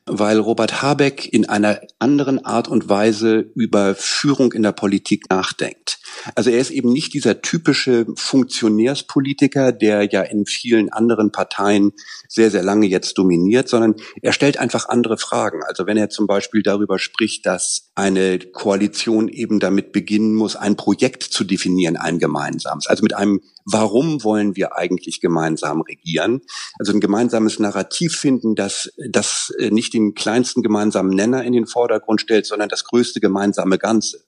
Weil 0.08 0.38
Robert 0.38 0.82
Habeck 0.82 1.32
in 1.32 1.48
einer 1.48 1.80
anderen 1.98 2.44
Art 2.44 2.68
und 2.68 2.88
Weise 2.88 3.50
über 3.56 3.96
Führung 3.96 4.52
in 4.52 4.62
der 4.62 4.72
Politik 4.72 5.28
nachdenkt. 5.30 5.98
Also 6.34 6.50
er 6.50 6.58
ist 6.58 6.70
eben 6.70 6.92
nicht 6.92 7.14
dieser 7.14 7.42
typische 7.42 8.06
Funktionärspolitiker, 8.16 9.72
der 9.72 10.04
ja 10.04 10.22
in 10.22 10.46
vielen 10.46 10.92
anderen 10.92 11.32
Parteien 11.32 11.92
sehr, 12.28 12.50
sehr 12.50 12.62
lange 12.62 12.86
jetzt 12.86 13.18
dominiert, 13.18 13.68
sondern 13.68 13.94
er 14.22 14.32
stellt 14.32 14.58
einfach 14.58 14.88
andere 14.88 15.18
Fragen. 15.18 15.62
Also 15.66 15.86
wenn 15.86 15.96
er 15.96 16.10
zum 16.10 16.26
Beispiel 16.26 16.62
darüber 16.62 16.98
spricht, 16.98 17.46
dass 17.46 17.90
eine 17.94 18.38
Koalition 18.38 19.28
eben 19.28 19.60
damit 19.60 19.92
beginnen 19.92 20.34
muss, 20.34 20.56
ein 20.56 20.76
Projekt 20.76 21.22
zu 21.22 21.44
definieren, 21.44 21.96
ein 21.96 22.18
gemeinsames, 22.18 22.86
also 22.86 23.02
mit 23.02 23.14
einem 23.14 23.40
Warum 23.68 24.22
wollen 24.22 24.54
wir 24.54 24.76
eigentlich 24.76 25.20
gemeinsam 25.20 25.80
regieren? 25.80 26.40
Also 26.78 26.92
ein 26.92 27.00
gemeinsames 27.00 27.58
Narrativ 27.58 28.14
finden, 28.14 28.54
das, 28.54 28.92
das 29.10 29.52
nicht 29.58 29.92
den 29.92 30.14
kleinsten 30.14 30.62
gemeinsamen 30.62 31.10
Nenner 31.10 31.42
in 31.42 31.52
den 31.52 31.66
Vordergrund 31.66 32.20
stellt, 32.20 32.46
sondern 32.46 32.68
das 32.68 32.84
größte 32.84 33.18
gemeinsame 33.18 33.78
Ganze. 33.78 34.24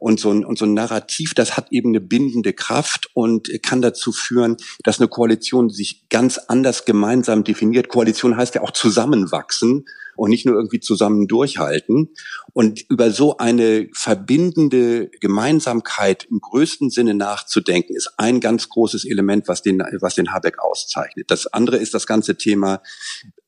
Und 0.00 0.18
so 0.18 0.30
ein, 0.30 0.44
und 0.44 0.58
so 0.58 0.64
ein 0.64 0.74
Narrativ, 0.74 1.34
das 1.34 1.56
hat 1.56 1.68
eben 1.70 1.90
eine 1.90 2.00
bindende 2.00 2.52
Kraft 2.52 3.08
und 3.14 3.48
kann 3.62 3.82
dazu 3.82 4.12
führen, 4.12 4.56
dass 4.82 4.98
eine 4.98 5.08
Koalition 5.08 5.70
sich 5.70 6.08
ganz 6.08 6.38
anders 6.38 6.84
gemeinsam 6.84 7.44
definiert. 7.44 7.88
Koalition 7.88 8.36
heißt 8.36 8.56
ja 8.56 8.62
auch 8.62 8.72
zusammenwachsen 8.72 9.84
und 10.16 10.30
nicht 10.30 10.44
nur 10.44 10.54
irgendwie 10.54 10.80
zusammen 10.80 11.28
durchhalten. 11.28 12.10
Und 12.52 12.84
über 12.90 13.10
so 13.10 13.38
eine 13.38 13.88
verbindende 13.94 15.08
Gemeinsamkeit 15.20 16.26
im 16.30 16.40
größten 16.40 16.90
Sinne 16.90 17.14
nachzudenken, 17.14 17.94
ist 17.96 18.12
ein 18.18 18.40
ganz 18.40 18.68
großes 18.68 19.04
Element, 19.06 19.48
was 19.48 19.62
den, 19.62 19.78
was 20.00 20.16
den 20.16 20.32
Habeck 20.32 20.58
auszeichnet. 20.58 21.30
Das 21.30 21.46
andere 21.46 21.78
ist 21.78 21.94
das 21.94 22.06
ganze 22.06 22.36
Thema 22.36 22.82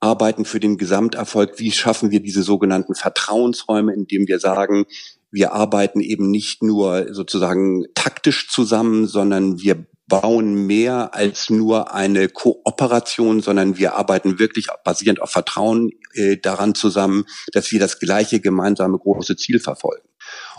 Arbeiten 0.00 0.44
für 0.44 0.61
den 0.61 0.78
Gesamterfolg. 0.78 1.59
Wie 1.59 1.73
schaffen 1.73 2.11
wir 2.11 2.21
diese 2.21 2.42
sogenannten 2.42 2.94
Vertrauensräume, 2.94 3.92
indem 3.92 4.26
wir 4.26 4.38
sagen, 4.38 4.87
wir 5.33 5.53
arbeiten 5.53 6.01
eben 6.01 6.31
nicht 6.31 6.62
nur 6.62 7.12
sozusagen 7.12 7.87
taktisch 7.95 8.49
zusammen, 8.49 9.07
sondern 9.07 9.61
wir 9.61 9.87
bauen 10.09 10.66
mehr 10.66 11.14
als 11.14 11.49
nur 11.50 11.94
eine 11.94 12.28
Kooperation, 12.28 13.40
sondern 13.40 13.78
wir 13.78 13.94
arbeiten 13.94 14.38
wirklich 14.38 14.66
basierend 14.85 15.23
auf 15.23 15.30
Vertrauen 15.30 15.90
äh, 16.14 16.37
daran 16.37 16.75
zusammen, 16.75 17.25
dass 17.52 17.71
wir 17.73 17.80
das 17.80 17.99
gleiche 17.99 18.40
gemeinsame 18.40 18.99
große 18.99 19.37
Ziel 19.37 19.61
verfolgen. 19.61 20.06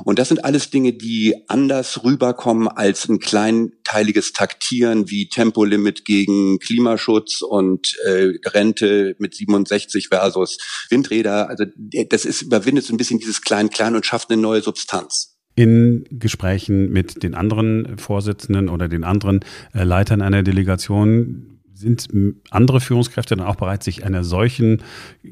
Und 0.06 0.20
das 0.20 0.30
sind 0.30 0.44
alles 0.44 0.70
Dinge, 0.70 0.94
die 0.94 1.36
anders 1.48 2.04
rüberkommen 2.04 2.68
als 2.68 3.08
ein 3.08 3.20
kleinteiliges 3.20 4.34
Taktieren 4.34 5.10
wie 5.10 5.30
Tempolimit 5.30 6.06
gegen 6.06 6.60
Klimaschutz 6.60 7.42
und 7.42 7.96
äh, 8.06 8.34
Rente 8.46 9.16
mit 9.20 9.36
67 9.36 10.10
versus 10.10 10.58
Windräder. 10.90 11.50
Also 11.50 11.66
das 11.76 12.26
ist 12.26 12.42
überwindet 12.42 12.86
so 12.86 12.94
ein 12.94 12.98
bisschen 12.98 13.20
dieses 13.20 13.42
Klein-Klein 13.42 13.96
und 13.96 14.06
schafft 14.06 14.30
eine 14.32 14.42
neue 14.42 14.62
Substanz 14.62 15.33
in 15.56 16.06
Gesprächen 16.10 16.92
mit 16.92 17.24
den 17.24 17.36
anderen 17.36 17.98
Vorsitzenden 17.98 18.70
oder 18.70 18.88
den 18.88 19.04
anderen 19.04 19.42
äh, 19.74 19.84
Leitern 19.84 20.22
einer 20.22 20.44
Delegation 20.44 21.54
sind 21.84 22.08
andere 22.50 22.80
Führungskräfte 22.80 23.36
dann 23.36 23.46
auch 23.46 23.56
bereit, 23.56 23.84
sich 23.84 24.06
einer 24.06 24.24
solchen 24.24 24.82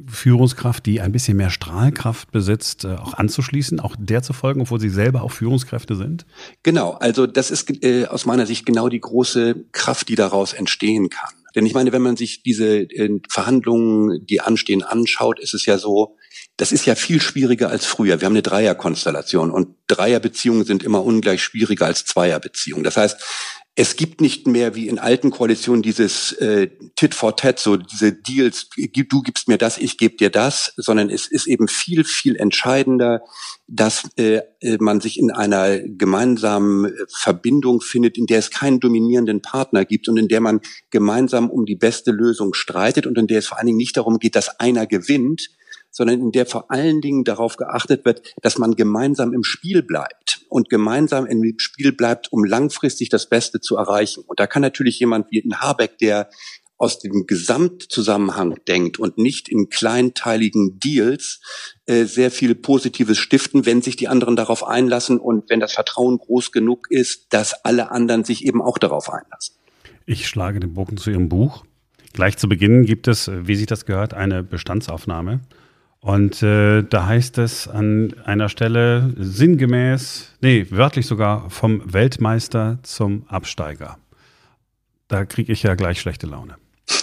Führungskraft, 0.08 0.86
die 0.86 1.00
ein 1.00 1.12
bisschen 1.12 1.38
mehr 1.38 1.50
Strahlkraft 1.50 2.32
besitzt, 2.32 2.84
äh, 2.84 2.96
auch 2.96 3.14
anzuschließen, 3.14 3.80
auch 3.80 3.96
der 3.98 4.22
zu 4.22 4.34
folgen, 4.34 4.62
obwohl 4.62 4.80
sie 4.80 4.90
selber 4.90 5.24
auch 5.24 5.32
Führungskräfte 5.32 5.96
sind? 5.96 6.26
Genau, 6.64 6.92
also 6.94 7.26
das 7.26 7.52
ist 7.52 7.84
äh, 7.84 8.06
aus 8.06 8.26
meiner 8.26 8.46
Sicht 8.46 8.66
genau 8.66 8.90
die 8.90 9.00
große 9.00 9.66
Kraft, 9.72 10.10
die 10.10 10.16
daraus 10.16 10.54
entstehen 10.54 11.10
kann. 11.10 11.32
Denn 11.56 11.66
ich 11.66 11.74
meine, 11.74 11.92
wenn 11.92 12.02
man 12.02 12.18
sich 12.18 12.44
diese 12.44 12.82
äh, 12.82 13.20
Verhandlungen, 13.30 14.26
die 14.26 14.42
anstehen, 14.42 14.84
anschaut, 14.84 15.40
ist 15.40 15.54
es 15.54 15.66
ja 15.66 15.78
so, 15.78 16.18
das 16.62 16.72
ist 16.72 16.86
ja 16.86 16.94
viel 16.94 17.20
schwieriger 17.20 17.72
als 17.72 17.88
früher. 17.88 18.22
Wir 18.22 18.28
haben 18.28 18.34
eine 18.34 18.44
Dreierkonstellation 18.44 19.50
und 19.50 19.70
Dreierbeziehungen 19.88 20.64
sind 20.64 20.84
immer 20.84 21.04
ungleich 21.04 21.42
schwieriger 21.42 21.88
als 21.88 22.06
Zweierbeziehungen. 22.06 22.84
Das 22.84 22.98
heißt, 22.98 23.20
es 23.74 23.96
gibt 23.96 24.22
nicht 24.22 24.46
mehr 24.46 24.76
wie 24.76 24.88
in 24.88 25.00
alten 25.00 25.32
Koalitionen 25.32 25.82
dieses 25.82 26.34
äh, 26.34 26.70
Tit 26.96 27.16
for 27.16 27.36
Tat, 27.36 27.58
so 27.58 27.78
diese 27.78 28.14
Deals, 28.14 28.70
du 28.76 29.22
gibst 29.24 29.48
mir 29.48 29.58
das, 29.58 29.80
ich 29.80 29.98
gebe 29.98 30.18
dir 30.18 30.30
das, 30.30 30.72
sondern 30.78 31.10
es 31.10 31.26
ist 31.26 31.48
eben 31.48 31.68
viel, 31.68 32.04
viel 32.04 32.36
entscheidender, 32.36 33.24
dass 33.66 34.08
äh, 34.18 34.42
äh, 34.60 34.78
man 34.80 35.02
sich 35.02 35.18
in 35.18 35.32
einer 35.32 35.80
gemeinsamen 35.80 36.94
Verbindung 37.12 37.82
findet, 37.82 38.20
in 38.20 38.28
der 38.28 38.38
es 38.38 38.52
keinen 38.52 38.80
dominierenden 38.80 39.42
Partner 39.42 39.84
gibt 39.84 40.08
und 40.08 40.18
in 40.18 40.28
der 40.28 40.42
man 40.42 40.62
gemeinsam 40.92 41.50
um 41.50 41.66
die 41.66 41.76
beste 41.76 42.12
Lösung 42.12 42.54
streitet 42.54 43.08
und 43.08 43.18
in 43.18 43.26
der 43.26 43.40
es 43.40 43.48
vor 43.48 43.58
allen 43.58 43.66
Dingen 43.66 43.78
nicht 43.78 43.98
darum 43.98 44.20
geht, 44.20 44.36
dass 44.36 44.60
einer 44.60 44.86
gewinnt, 44.86 45.50
sondern 45.92 46.20
in 46.20 46.32
der 46.32 46.46
vor 46.46 46.72
allen 46.72 47.02
Dingen 47.02 47.24
darauf 47.24 47.58
geachtet 47.58 48.06
wird, 48.06 48.34
dass 48.42 48.58
man 48.58 48.76
gemeinsam 48.76 49.34
im 49.34 49.44
Spiel 49.44 49.84
bleibt 49.84 50.42
und 50.50 50.70
gemeinsam 50.70 51.26
im 51.26 51.54
Spiel 51.58 51.92
bleibt, 51.92 52.32
um 52.32 52.44
langfristig 52.44 53.10
das 53.10 53.30
Beste 53.30 53.60
zu 53.60 53.76
erreichen. 53.76 54.24
Und 54.26 54.40
da 54.40 54.48
kann 54.48 54.62
natürlich 54.62 55.00
jemand 55.00 55.32
wie 55.32 55.44
ein 55.44 55.62
Habeck, 55.62 55.98
der 55.98 56.30
aus 56.82 56.98
dem 56.98 57.28
Gesamtzusammenhang 57.28 58.56
denkt 58.68 58.98
und 58.98 59.20
nicht 59.20 59.50
in 59.50 59.70
kleinteiligen 59.70 60.80
Deals 60.80 61.40
äh, 61.86 62.06
sehr 62.06 62.32
viel 62.32 62.56
Positives 62.56 63.20
stiften, 63.20 63.68
wenn 63.68 63.84
sich 63.84 63.98
die 63.98 64.08
anderen 64.08 64.36
darauf 64.36 64.66
einlassen 64.66 65.20
und 65.20 65.48
wenn 65.52 65.60
das 65.60 65.74
Vertrauen 65.74 66.18
groß 66.18 66.52
genug 66.52 66.88
ist, 66.90 67.34
dass 67.34 67.54
alle 67.66 67.92
anderen 67.92 68.24
sich 68.24 68.46
eben 68.46 68.64
auch 68.64 68.80
darauf 68.80 69.12
einlassen. 69.12 69.56
Ich 70.08 70.28
schlage 70.28 70.60
den 70.60 70.74
Bogen 70.74 70.98
zu 70.98 71.12
Ihrem 71.12 71.30
Buch. 71.30 71.64
Gleich 72.14 72.38
zu 72.38 72.50
Beginn 72.50 72.84
gibt 72.84 73.08
es, 73.08 73.30
wie 73.32 73.56
sich 73.56 73.68
das 73.68 73.86
gehört, 73.86 74.16
eine 74.16 74.42
Bestandsaufnahme. 74.42 75.42
Und 76.02 76.42
äh, 76.42 76.82
da 76.82 77.06
heißt 77.06 77.38
es 77.38 77.68
an 77.68 78.16
einer 78.26 78.50
Stelle 78.50 79.14
sinngemäß, 79.18 80.30
nee, 80.42 80.66
wörtlich 80.72 81.06
sogar 81.06 81.52
vom 81.52 81.82
Weltmeister 81.86 82.80
zum 82.82 83.26
Absteiger. 83.28 84.00
Da 85.08 85.26
kriege 85.26 85.54
ich 85.54 85.62
ja 85.62 85.76
gleich 85.76 86.02
schlechte 86.02 86.28
Laune. 86.28 86.56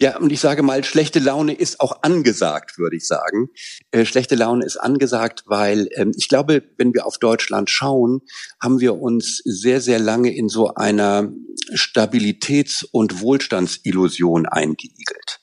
Ja, 0.00 0.18
und 0.18 0.30
ich 0.30 0.40
sage 0.40 0.62
mal, 0.62 0.84
schlechte 0.84 1.18
Laune 1.18 1.54
ist 1.54 1.80
auch 1.80 2.02
angesagt, 2.02 2.76
würde 2.76 2.96
ich 2.96 3.06
sagen. 3.06 3.48
Äh, 3.90 4.04
schlechte 4.04 4.34
Laune 4.34 4.66
ist 4.66 4.76
angesagt, 4.76 5.44
weil 5.46 5.88
ähm, 5.94 6.12
ich 6.14 6.28
glaube, 6.28 6.62
wenn 6.76 6.92
wir 6.92 7.06
auf 7.06 7.16
Deutschland 7.16 7.70
schauen, 7.70 8.20
haben 8.60 8.80
wir 8.80 9.00
uns 9.00 9.40
sehr, 9.46 9.80
sehr 9.80 9.98
lange 9.98 10.34
in 10.34 10.50
so 10.50 10.74
einer 10.74 11.32
Stabilitäts- 11.72 12.84
und 12.92 13.22
Wohlstandsillusion 13.22 14.44
eingeigelt. 14.44 15.37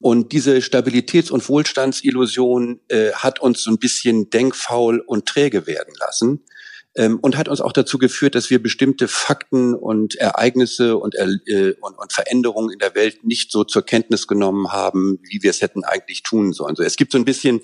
Und 0.00 0.32
diese 0.32 0.56
Stabilitäts- 0.62 1.30
und 1.30 1.46
Wohlstandsillusion 1.48 2.80
äh, 2.88 3.12
hat 3.12 3.40
uns 3.40 3.62
so 3.62 3.70
ein 3.70 3.78
bisschen 3.78 4.30
denkfaul 4.30 5.00
und 5.00 5.26
träge 5.26 5.66
werden 5.66 5.92
lassen 5.98 6.42
ähm, 6.96 7.18
und 7.20 7.36
hat 7.36 7.48
uns 7.48 7.60
auch 7.60 7.72
dazu 7.72 7.98
geführt, 7.98 8.34
dass 8.34 8.50
wir 8.50 8.62
bestimmte 8.62 9.08
Fakten 9.08 9.74
und 9.74 10.16
Ereignisse 10.16 10.96
und, 10.96 11.14
äh, 11.14 11.74
und, 11.80 11.98
und 11.98 12.12
Veränderungen 12.12 12.70
in 12.72 12.78
der 12.78 12.94
Welt 12.94 13.24
nicht 13.24 13.52
so 13.52 13.62
zur 13.62 13.82
Kenntnis 13.84 14.26
genommen 14.26 14.72
haben, 14.72 15.18
wie 15.28 15.42
wir 15.42 15.50
es 15.50 15.60
hätten 15.60 15.84
eigentlich 15.84 16.22
tun 16.22 16.52
sollen. 16.52 16.76
So, 16.76 16.82
es 16.82 16.96
gibt 16.96 17.12
so 17.12 17.18
ein 17.18 17.24
bisschen 17.24 17.60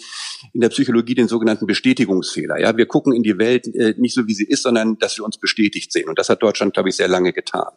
in 0.52 0.60
der 0.60 0.68
Psychologie 0.68 1.14
den 1.14 1.28
sogenannten 1.28 1.66
Bestätigungsfehler. 1.66 2.60
Ja, 2.60 2.76
wir 2.76 2.86
gucken 2.86 3.12
in 3.14 3.22
die 3.22 3.38
Welt 3.38 3.66
äh, 3.74 3.94
nicht 3.96 4.14
so, 4.14 4.26
wie 4.26 4.34
sie 4.34 4.46
ist, 4.46 4.62
sondern 4.62 4.98
dass 4.98 5.16
wir 5.16 5.24
uns 5.24 5.38
bestätigt 5.38 5.90
sehen. 5.90 6.08
Und 6.08 6.18
das 6.18 6.28
hat 6.28 6.42
Deutschland, 6.42 6.74
glaube 6.74 6.90
ich, 6.90 6.96
sehr 6.96 7.08
lange 7.08 7.32
getan. 7.32 7.72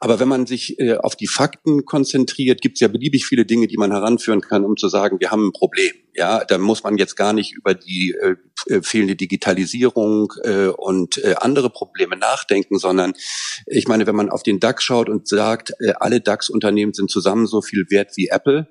Aber 0.00 0.18
wenn 0.20 0.28
man 0.28 0.46
sich 0.46 0.78
äh, 0.78 0.96
auf 0.96 1.16
die 1.16 1.26
Fakten 1.26 1.84
konzentriert, 1.84 2.60
gibt 2.60 2.76
es 2.76 2.80
ja 2.80 2.88
beliebig 2.88 3.26
viele 3.26 3.44
Dinge, 3.44 3.66
die 3.66 3.76
man 3.76 3.92
heranführen 3.92 4.40
kann, 4.40 4.64
um 4.64 4.76
zu 4.76 4.88
sagen, 4.88 5.20
wir 5.20 5.30
haben 5.30 5.48
ein 5.48 5.52
Problem. 5.52 5.92
Ja, 6.14 6.44
da 6.44 6.58
muss 6.58 6.82
man 6.82 6.98
jetzt 6.98 7.16
gar 7.16 7.32
nicht 7.32 7.52
über 7.54 7.74
die 7.74 8.14
äh, 8.20 8.34
äh, 8.66 8.82
fehlende 8.82 9.16
Digitalisierung 9.16 10.32
äh, 10.42 10.66
und 10.66 11.18
äh, 11.18 11.34
andere 11.38 11.70
Probleme 11.70 12.16
nachdenken, 12.16 12.78
sondern 12.78 13.14
ich 13.66 13.88
meine, 13.88 14.06
wenn 14.06 14.16
man 14.16 14.30
auf 14.30 14.42
den 14.42 14.60
DAX 14.60 14.84
schaut 14.84 15.08
und 15.08 15.26
sagt, 15.26 15.72
äh, 15.80 15.92
alle 15.98 16.20
DAX-Unternehmen 16.20 16.92
sind 16.92 17.10
zusammen 17.10 17.46
so 17.46 17.62
viel 17.62 17.86
wert 17.88 18.12
wie 18.16 18.28
Apple, 18.28 18.68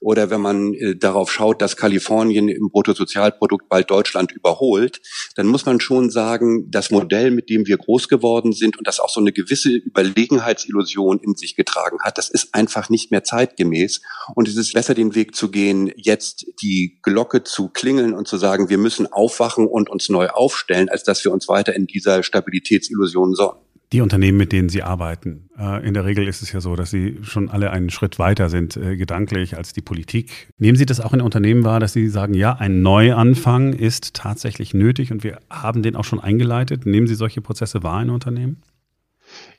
oder 0.00 0.30
wenn 0.30 0.40
man 0.40 0.74
äh, 0.74 0.96
darauf 0.96 1.30
schaut, 1.30 1.62
dass 1.62 1.76
Kalifornien 1.76 2.48
im 2.48 2.70
Bruttosozialprodukt 2.70 3.68
bald 3.68 3.90
Deutschland 3.90 4.32
überholt, 4.32 5.00
dann 5.36 5.46
muss 5.46 5.66
man 5.66 5.80
schon 5.80 6.10
sagen, 6.10 6.70
das 6.70 6.90
Modell, 6.90 7.30
mit 7.30 7.48
dem 7.50 7.66
wir 7.66 7.76
groß 7.76 8.08
geworden 8.08 8.52
sind 8.52 8.78
und 8.78 8.86
das 8.86 9.00
auch 9.00 9.08
so 9.08 9.20
eine 9.20 9.32
gewisse 9.32 9.70
Überlegenheitsillusion 9.70 11.20
in 11.20 11.34
sich 11.34 11.56
getragen 11.56 11.98
hat, 12.02 12.18
das 12.18 12.28
ist 12.28 12.54
einfach 12.54 12.88
nicht 12.88 13.10
mehr 13.10 13.24
zeitgemäß. 13.24 14.00
Und 14.34 14.48
es 14.48 14.56
ist 14.56 14.72
besser, 14.72 14.94
den 14.94 15.14
Weg 15.14 15.34
zu 15.34 15.50
gehen, 15.50 15.92
jetzt 15.96 16.46
die 16.62 16.98
Glocke 17.02 17.44
zu 17.44 17.68
klingeln 17.68 18.14
und 18.14 18.28
zu 18.28 18.36
sagen, 18.36 18.68
wir 18.68 18.78
müssen 18.78 19.06
aufwachen 19.06 19.66
und 19.66 19.88
uns 19.88 20.08
neu 20.08 20.28
aufstellen, 20.28 20.88
als 20.88 21.04
dass 21.04 21.24
wir 21.24 21.32
uns 21.32 21.48
weiter 21.48 21.74
in 21.74 21.86
dieser 21.86 22.22
Stabilitätsillusion 22.22 23.34
sonnen 23.34 23.60
die 23.92 24.00
Unternehmen, 24.00 24.38
mit 24.38 24.52
denen 24.52 24.68
Sie 24.68 24.82
arbeiten. 24.82 25.50
Äh, 25.58 25.86
in 25.86 25.94
der 25.94 26.04
Regel 26.04 26.26
ist 26.26 26.42
es 26.42 26.52
ja 26.52 26.60
so, 26.60 26.76
dass 26.76 26.90
Sie 26.90 27.18
schon 27.22 27.50
alle 27.50 27.70
einen 27.70 27.90
Schritt 27.90 28.18
weiter 28.18 28.48
sind, 28.48 28.76
äh, 28.76 28.96
gedanklich, 28.96 29.56
als 29.56 29.72
die 29.72 29.82
Politik. 29.82 30.48
Nehmen 30.58 30.76
Sie 30.76 30.86
das 30.86 31.00
auch 31.00 31.12
in 31.12 31.20
Unternehmen 31.20 31.64
wahr, 31.64 31.78
dass 31.78 31.92
Sie 31.92 32.08
sagen, 32.08 32.34
ja, 32.34 32.54
ein 32.54 32.82
Neuanfang 32.82 33.74
ist 33.74 34.14
tatsächlich 34.14 34.72
nötig 34.72 35.12
und 35.12 35.22
wir 35.22 35.38
haben 35.50 35.82
den 35.82 35.96
auch 35.96 36.04
schon 36.04 36.20
eingeleitet? 36.20 36.86
Nehmen 36.86 37.06
Sie 37.06 37.14
solche 37.14 37.42
Prozesse 37.42 37.82
wahr 37.82 38.02
in 38.02 38.10
Unternehmen? 38.10 38.62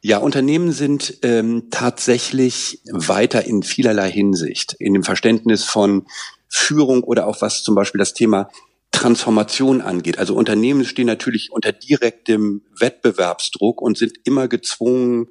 Ja, 0.01 0.17
Unternehmen 0.17 0.71
sind 0.71 1.19
ähm, 1.21 1.63
tatsächlich 1.71 2.81
weiter 2.91 3.45
in 3.45 3.63
vielerlei 3.63 4.11
Hinsicht, 4.11 4.73
in 4.73 4.93
dem 4.93 5.03
Verständnis 5.03 5.63
von 5.63 6.05
Führung 6.47 7.03
oder 7.03 7.25
auch 7.27 7.41
was 7.41 7.63
zum 7.63 7.73
Beispiel 7.73 7.99
das 7.99 8.13
Thema 8.13 8.49
Transformation 8.93 9.81
angeht. 9.81 10.17
Also 10.17 10.35
Unternehmen 10.35 10.85
stehen 10.85 11.07
natürlich 11.07 11.51
unter 11.51 11.73
direktem 11.73 12.61
Wettbewerbsdruck 12.79 13.81
und 13.81 13.97
sind 13.97 14.13
immer 14.23 14.47
gezwungen, 14.47 15.27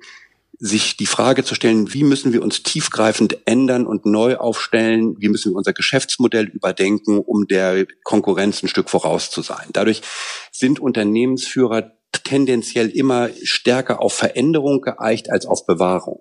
sich 0.59 0.97
die 0.97 1.07
Frage 1.07 1.43
zu 1.43 1.55
stellen, 1.55 1.93
wie 1.95 2.05
müssen 2.05 2.33
wir 2.33 2.43
uns 2.43 2.63
tiefgreifend 2.63 3.39
ändern 3.47 3.87
und 3.87 4.05
neu 4.05 4.37
aufstellen, 4.37 5.17
wie 5.19 5.29
müssen 5.29 5.53
wir 5.53 5.57
unser 5.57 5.73
Geschäftsmodell 5.73 6.47
überdenken, 6.47 7.19
um 7.19 7.47
der 7.47 7.87
Konkurrenz 8.05 8.63
ein 8.63 8.69
Stück 8.69 8.91
voraus 8.91 9.31
zu 9.31 9.43
sein. 9.43 9.67
Dadurch 9.73 10.03
sind 10.53 10.79
Unternehmensführer 10.79 11.93
tendenziell 12.25 12.89
immer 12.89 13.31
stärker 13.43 14.01
auf 14.01 14.13
Veränderung 14.13 14.81
geeicht 14.81 15.31
als 15.31 15.47
auf 15.47 15.67
Bewahrung. 15.67 16.21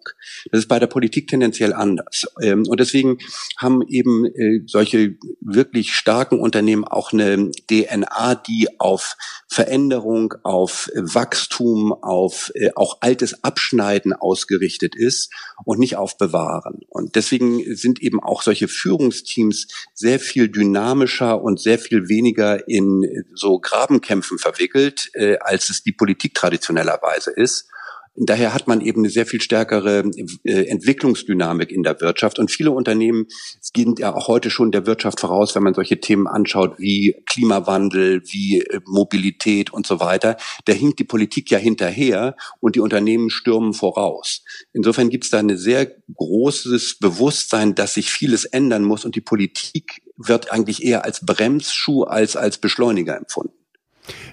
Das 0.51 0.59
ist 0.59 0.67
bei 0.67 0.79
der 0.79 0.87
Politik 0.87 1.27
tendenziell 1.27 1.73
anders. 1.73 2.25
Ähm, 2.41 2.65
und 2.67 2.79
deswegen 2.79 3.17
haben 3.57 3.81
eben 3.87 4.25
äh, 4.25 4.61
solche 4.65 5.15
wirklich 5.41 5.93
starken 5.93 6.39
Unternehmen 6.39 6.85
auch 6.85 7.11
eine 7.11 7.51
DNA, 7.69 8.35
die 8.35 8.67
auf 8.79 9.17
Veränderung, 9.47 10.33
auf 10.43 10.89
Wachstum, 10.95 11.91
auf 11.91 12.51
äh, 12.55 12.69
auch 12.75 12.99
altes 13.01 13.43
Abschneiden 13.43 14.13
ausgerichtet 14.13 14.95
ist 14.95 15.29
und 15.65 15.79
nicht 15.79 15.97
auf 15.97 16.17
Bewahren. 16.17 16.81
Und 16.87 17.15
deswegen 17.15 17.75
sind 17.75 18.01
eben 18.01 18.21
auch 18.21 18.43
solche 18.43 18.69
Führungsteams 18.69 19.67
sehr 19.93 20.19
viel 20.19 20.47
dynamischer 20.47 21.41
und 21.41 21.59
sehr 21.59 21.79
viel 21.79 22.07
weniger 22.07 22.67
in 22.69 23.25
so 23.33 23.59
Grabenkämpfen 23.59 24.37
verwickelt, 24.37 25.09
äh, 25.13 25.37
als 25.39 25.69
es 25.69 25.80
die 25.83 25.93
Politik 25.93 26.33
traditionellerweise 26.33 27.31
ist. 27.31 27.67
Daher 28.15 28.53
hat 28.53 28.67
man 28.67 28.81
eben 28.81 29.01
eine 29.01 29.09
sehr 29.09 29.25
viel 29.25 29.41
stärkere 29.41 30.03
äh, 30.43 30.65
Entwicklungsdynamik 30.65 31.71
in 31.71 31.81
der 31.81 32.01
Wirtschaft. 32.01 32.39
Und 32.39 32.51
viele 32.51 32.71
Unternehmen 32.71 33.27
gehen 33.71 33.95
ja 33.97 34.13
auch 34.13 34.27
heute 34.27 34.49
schon 34.49 34.71
der 34.71 34.85
Wirtschaft 34.85 35.21
voraus, 35.21 35.55
wenn 35.55 35.63
man 35.63 35.73
solche 35.73 36.01
Themen 36.01 36.27
anschaut 36.27 36.77
wie 36.77 37.15
Klimawandel, 37.25 38.21
wie 38.25 38.59
äh, 38.59 38.81
Mobilität 38.85 39.71
und 39.71 39.87
so 39.87 40.01
weiter. 40.01 40.35
Da 40.65 40.73
hinkt 40.73 40.99
die 40.99 41.05
Politik 41.05 41.49
ja 41.51 41.57
hinterher 41.57 42.35
und 42.59 42.75
die 42.75 42.81
Unternehmen 42.81 43.29
stürmen 43.29 43.73
voraus. 43.73 44.43
Insofern 44.73 45.09
gibt 45.09 45.23
es 45.23 45.29
da 45.29 45.39
ein 45.39 45.57
sehr 45.57 45.89
großes 46.13 46.97
Bewusstsein, 46.99 47.75
dass 47.75 47.93
sich 47.93 48.11
vieles 48.11 48.43
ändern 48.43 48.83
muss 48.83 49.05
und 49.05 49.15
die 49.15 49.21
Politik 49.21 50.01
wird 50.17 50.51
eigentlich 50.51 50.83
eher 50.83 51.05
als 51.05 51.25
Bremsschuh 51.25 52.03
als 52.03 52.35
als 52.35 52.57
Beschleuniger 52.57 53.15
empfunden. 53.15 53.60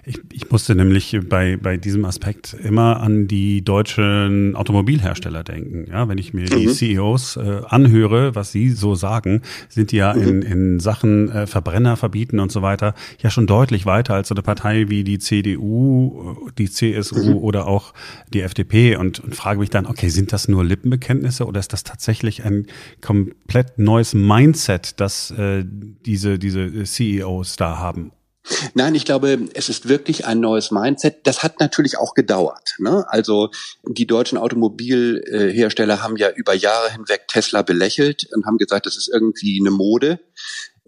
Ich, 0.05 0.21
ich 0.33 0.51
musste 0.51 0.75
nämlich 0.75 1.19
bei, 1.29 1.57
bei 1.57 1.77
diesem 1.77 2.05
Aspekt 2.05 2.55
immer 2.55 3.01
an 3.01 3.29
die 3.29 3.63
deutschen 3.63 4.57
Automobilhersteller 4.57 5.45
denken. 5.45 5.87
Ja, 5.91 6.09
wenn 6.09 6.19
ich 6.19 6.33
mir 6.33 6.47
die 6.47 6.67
mhm. 6.67 6.73
CEOs 6.73 7.37
äh, 7.37 7.61
anhöre, 7.69 8.35
was 8.35 8.53
sie 8.53 8.71
so 8.71 8.95
sagen, 8.95 9.43
sind 9.69 9.93
die 9.93 9.97
ja 9.97 10.15
mhm. 10.15 10.23
in, 10.23 10.43
in 10.43 10.81
Sachen 10.81 11.31
äh, 11.31 11.47
Verbrenner 11.47 11.97
verbieten 11.97 12.41
und 12.41 12.51
so 12.51 12.63
weiter 12.63 12.95
ja 13.21 13.31
schon 13.31 13.47
deutlich 13.47 13.87
weiter 13.87 14.15
als 14.15 14.29
so 14.29 14.35
eine 14.35 14.43
Partei 14.43 14.89
wie 14.89 15.05
die 15.05 15.19
CDU, 15.19 16.51
die 16.57 16.71
CSU 16.71 17.31
mhm. 17.31 17.37
oder 17.37 17.67
auch 17.67 17.93
die 18.33 18.41
FDP 18.41 18.97
und, 18.97 19.21
und 19.21 19.35
frage 19.35 19.61
mich 19.61 19.71
dann, 19.71 19.87
okay, 19.87 20.09
sind 20.09 20.33
das 20.33 20.49
nur 20.49 20.65
Lippenbekenntnisse 20.65 21.47
oder 21.47 21.61
ist 21.61 21.73
das 21.73 21.85
tatsächlich 21.85 22.45
ein 22.45 22.67
komplett 23.01 23.79
neues 23.79 24.15
Mindset, 24.15 25.01
das 25.01 25.31
äh, 25.33 25.65
diese, 25.67 26.39
diese 26.39 26.85
CEOs 26.85 27.57
da 27.57 27.79
haben? 27.79 28.13
Nein, 28.75 28.95
ich 28.95 29.05
glaube, 29.05 29.49
es 29.55 29.69
ist 29.69 29.89
wirklich 29.89 30.27
ein 30.27 30.41
neues 30.41 30.71
Mindset. 30.71 31.27
Das 31.27 31.43
hat 31.43 31.61
natürlich 31.61 31.99
auch 31.99 32.15
gedauert. 32.15 32.77
Ne? 32.79 33.05
Also 33.09 33.51
die 33.87 34.07
deutschen 34.07 34.39
Automobilhersteller 34.39 36.03
haben 36.03 36.17
ja 36.17 36.31
über 36.31 36.55
Jahre 36.55 36.91
hinweg 36.91 37.29
Tesla 37.29 37.63
belächelt 37.63 38.29
und 38.35 38.47
haben 38.47 38.57
gesagt, 38.57 38.87
das 38.87 38.97
ist 38.97 39.09
irgendwie 39.13 39.61
eine 39.61 39.71
Mode 39.71 40.21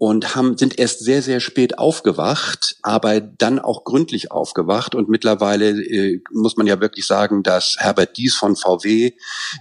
und 0.01 0.33
haben, 0.33 0.57
sind 0.57 0.79
erst 0.79 1.05
sehr, 1.05 1.21
sehr 1.21 1.39
spät 1.39 1.77
aufgewacht, 1.77 2.75
aber 2.81 3.21
dann 3.21 3.59
auch 3.59 3.83
gründlich 3.83 4.31
aufgewacht. 4.31 4.95
Und 4.95 5.09
mittlerweile 5.09 5.69
äh, 5.69 6.23
muss 6.31 6.57
man 6.57 6.65
ja 6.65 6.81
wirklich 6.81 7.05
sagen, 7.05 7.43
dass 7.43 7.75
Herbert 7.77 8.17
Dies 8.17 8.33
von 8.33 8.55
VW 8.55 9.11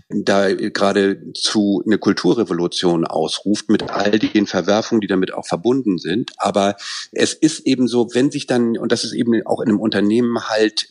da 0.09 0.51
gerade 0.51 1.21
zu 1.35 1.83
eine 1.85 1.99
Kulturrevolution 1.99 3.05
ausruft 3.05 3.69
mit 3.69 3.91
all 3.91 4.19
den 4.19 4.47
Verwerfungen, 4.47 5.03
die 5.03 5.09
damit 5.09 5.35
auch 5.35 5.47
verbunden 5.47 5.99
sind. 5.99 6.31
Aber 6.39 6.77
es 7.13 7.35
ist 7.35 7.67
eben 7.67 7.87
so, 7.87 8.09
wenn 8.15 8.31
sich 8.31 8.47
dann, 8.47 8.79
und 8.79 8.93
das 8.93 9.05
ist 9.05 9.13
eben 9.13 9.47
auch 9.47 9.61
in 9.61 9.69
einem 9.69 9.79
Unternehmen 9.79 10.49
halt 10.49 10.89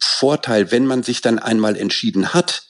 Vorteil, 0.00 0.72
wenn 0.72 0.86
man 0.86 1.02
sich 1.02 1.20
dann 1.20 1.38
einmal 1.38 1.76
entschieden 1.76 2.32
hat, 2.32 2.65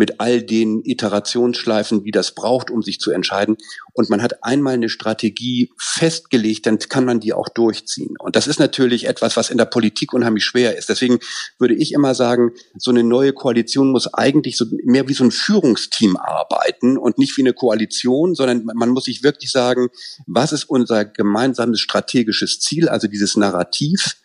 mit 0.00 0.18
all 0.18 0.40
den 0.40 0.80
Iterationsschleifen, 0.82 2.04
wie 2.04 2.10
das 2.10 2.34
braucht, 2.34 2.70
um 2.70 2.80
sich 2.80 3.00
zu 3.00 3.10
entscheiden. 3.10 3.58
Und 3.92 4.08
man 4.08 4.22
hat 4.22 4.42
einmal 4.42 4.72
eine 4.72 4.88
Strategie 4.88 5.70
festgelegt, 5.76 6.64
dann 6.64 6.78
kann 6.78 7.04
man 7.04 7.20
die 7.20 7.34
auch 7.34 7.50
durchziehen. 7.50 8.14
Und 8.18 8.34
das 8.34 8.46
ist 8.46 8.58
natürlich 8.58 9.06
etwas, 9.06 9.36
was 9.36 9.50
in 9.50 9.58
der 9.58 9.66
Politik 9.66 10.14
unheimlich 10.14 10.46
schwer 10.46 10.78
ist. 10.78 10.88
Deswegen 10.88 11.18
würde 11.58 11.74
ich 11.74 11.92
immer 11.92 12.14
sagen, 12.14 12.52
so 12.78 12.90
eine 12.90 13.04
neue 13.04 13.34
Koalition 13.34 13.90
muss 13.90 14.12
eigentlich 14.14 14.56
so 14.56 14.64
mehr 14.84 15.06
wie 15.06 15.12
so 15.12 15.22
ein 15.22 15.32
Führungsteam 15.32 16.16
arbeiten 16.16 16.96
und 16.96 17.18
nicht 17.18 17.36
wie 17.36 17.42
eine 17.42 17.52
Koalition, 17.52 18.34
sondern 18.34 18.64
man 18.64 18.88
muss 18.88 19.04
sich 19.04 19.22
wirklich 19.22 19.52
sagen, 19.52 19.88
was 20.26 20.52
ist 20.52 20.64
unser 20.64 21.04
gemeinsames 21.04 21.78
strategisches 21.78 22.58
Ziel, 22.58 22.88
also 22.88 23.06
dieses 23.06 23.36
Narrativ, 23.36 24.16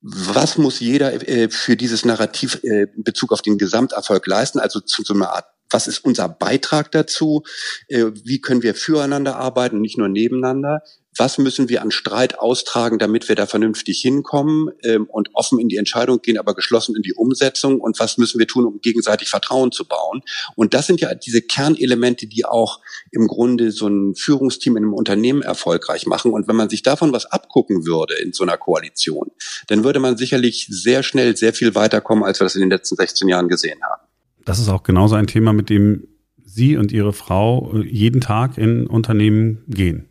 was 0.00 0.58
muss 0.58 0.80
jeder 0.80 1.28
äh, 1.28 1.50
für 1.50 1.76
dieses 1.76 2.04
Narrativ 2.04 2.60
äh, 2.62 2.86
in 2.94 3.02
Bezug 3.02 3.32
auf 3.32 3.42
den 3.42 3.58
Gesamterfolg 3.58 4.26
leisten, 4.26 4.60
also 4.60 4.80
zu 4.80 5.02
so 5.02 5.14
einer 5.14 5.30
Art 5.30 5.46
was 5.70 5.86
ist 5.86 6.04
unser 6.04 6.28
Beitrag 6.28 6.90
dazu? 6.92 7.42
Äh, 7.88 8.06
wie 8.24 8.40
können 8.40 8.62
wir 8.62 8.74
füreinander 8.74 9.36
arbeiten, 9.36 9.80
nicht 9.80 9.98
nur 9.98 10.08
nebeneinander? 10.08 10.82
Was 11.18 11.36
müssen 11.36 11.68
wir 11.68 11.82
an 11.82 11.90
Streit 11.90 12.38
austragen, 12.38 13.00
damit 13.00 13.28
wir 13.28 13.34
da 13.34 13.46
vernünftig 13.46 14.00
hinkommen 14.00 14.68
ähm, 14.84 15.06
und 15.06 15.30
offen 15.34 15.58
in 15.58 15.68
die 15.68 15.76
Entscheidung 15.76 16.22
gehen, 16.22 16.38
aber 16.38 16.54
geschlossen 16.54 16.94
in 16.94 17.02
die 17.02 17.12
Umsetzung? 17.12 17.80
Und 17.80 17.98
was 17.98 18.18
müssen 18.18 18.38
wir 18.38 18.46
tun, 18.46 18.64
um 18.64 18.80
gegenseitig 18.80 19.28
Vertrauen 19.28 19.72
zu 19.72 19.84
bauen? 19.84 20.22
Und 20.54 20.74
das 20.74 20.86
sind 20.86 21.00
ja 21.00 21.12
diese 21.14 21.42
Kernelemente, 21.42 22.28
die 22.28 22.44
auch 22.44 22.80
im 23.10 23.26
Grunde 23.26 23.72
so 23.72 23.88
ein 23.88 24.14
Führungsteam 24.14 24.76
in 24.76 24.84
einem 24.84 24.94
Unternehmen 24.94 25.42
erfolgreich 25.42 26.06
machen. 26.06 26.32
Und 26.32 26.46
wenn 26.46 26.56
man 26.56 26.70
sich 26.70 26.84
davon 26.84 27.12
was 27.12 27.26
abgucken 27.26 27.84
würde 27.84 28.14
in 28.14 28.32
so 28.32 28.44
einer 28.44 28.56
Koalition, 28.56 29.32
dann 29.66 29.82
würde 29.82 29.98
man 29.98 30.16
sicherlich 30.16 30.68
sehr 30.70 31.02
schnell 31.02 31.36
sehr 31.36 31.52
viel 31.52 31.74
weiterkommen, 31.74 32.22
als 32.22 32.38
wir 32.38 32.44
das 32.44 32.54
in 32.54 32.60
den 32.60 32.70
letzten 32.70 32.94
16 32.94 33.28
Jahren 33.28 33.48
gesehen 33.48 33.80
haben. 33.82 34.02
Das 34.44 34.60
ist 34.60 34.68
auch 34.68 34.84
genauso 34.84 35.16
ein 35.16 35.26
Thema, 35.26 35.52
mit 35.52 35.68
dem 35.68 36.06
Sie 36.44 36.76
und 36.76 36.92
Ihre 36.92 37.12
Frau 37.12 37.72
äh, 37.74 37.86
jeden 37.86 38.20
Tag 38.20 38.56
in 38.56 38.86
Unternehmen 38.86 39.64
gehen. 39.68 40.07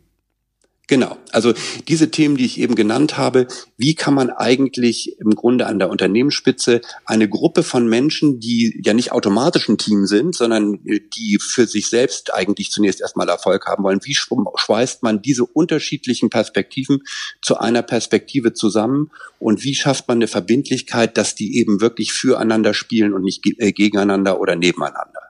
Genau. 0.88 1.18
Also 1.32 1.52
diese 1.86 2.10
Themen, 2.10 2.38
die 2.38 2.46
ich 2.46 2.58
eben 2.58 2.74
genannt 2.74 3.18
habe, 3.18 3.46
wie 3.76 3.94
kann 3.94 4.14
man 4.14 4.30
eigentlich 4.30 5.18
im 5.20 5.34
Grunde 5.34 5.66
an 5.66 5.78
der 5.78 5.90
Unternehmensspitze 5.90 6.80
eine 7.04 7.28
Gruppe 7.28 7.62
von 7.62 7.86
Menschen, 7.86 8.40
die 8.40 8.80
ja 8.82 8.94
nicht 8.94 9.12
automatisch 9.12 9.68
ein 9.68 9.76
Team 9.76 10.06
sind, 10.06 10.34
sondern 10.34 10.80
äh, 10.86 11.00
die 11.14 11.38
für 11.40 11.66
sich 11.66 11.90
selbst 11.90 12.32
eigentlich 12.32 12.70
zunächst 12.70 13.02
erstmal 13.02 13.28
Erfolg 13.28 13.66
haben 13.66 13.84
wollen, 13.84 14.00
wie 14.04 14.14
schweißt 14.14 15.02
man 15.02 15.20
diese 15.20 15.44
unterschiedlichen 15.44 16.30
Perspektiven 16.30 17.02
zu 17.42 17.58
einer 17.58 17.82
Perspektive 17.82 18.54
zusammen 18.54 19.10
und 19.38 19.64
wie 19.64 19.74
schafft 19.74 20.08
man 20.08 20.16
eine 20.18 20.26
Verbindlichkeit, 20.26 21.18
dass 21.18 21.34
die 21.34 21.58
eben 21.58 21.82
wirklich 21.82 22.14
füreinander 22.14 22.72
spielen 22.72 23.12
und 23.12 23.24
nicht 23.24 23.44
äh, 23.58 23.72
gegeneinander 23.72 24.40
oder 24.40 24.56
nebeneinander? 24.56 25.27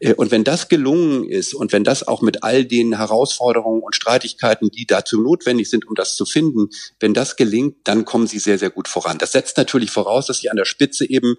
Äh, 0.00 0.14
und 0.14 0.30
wenn 0.30 0.44
das 0.44 0.68
gelungen 0.68 1.28
ist 1.28 1.54
und 1.54 1.72
wenn 1.72 1.84
das 1.84 2.06
auch 2.06 2.22
mit 2.22 2.42
all 2.42 2.64
den 2.64 2.96
Herausforderungen 2.96 3.82
und 3.82 3.94
Streitigkeiten, 3.94 4.70
die 4.70 4.86
dazu 4.86 5.20
notwendig 5.20 5.70
sind, 5.70 5.86
um 5.86 5.94
das 5.94 6.16
zu 6.16 6.24
finden, 6.24 6.70
wenn 7.00 7.14
das 7.14 7.36
gelingt, 7.36 7.76
dann 7.84 8.04
kommen 8.04 8.26
sie 8.26 8.38
sehr, 8.38 8.58
sehr 8.58 8.70
gut 8.70 8.88
voran. 8.88 9.18
Das 9.18 9.32
setzt 9.32 9.56
natürlich 9.56 9.90
voraus, 9.90 10.26
dass 10.26 10.38
sie 10.38 10.50
an 10.50 10.56
der 10.56 10.64
Spitze 10.64 11.08
eben 11.08 11.36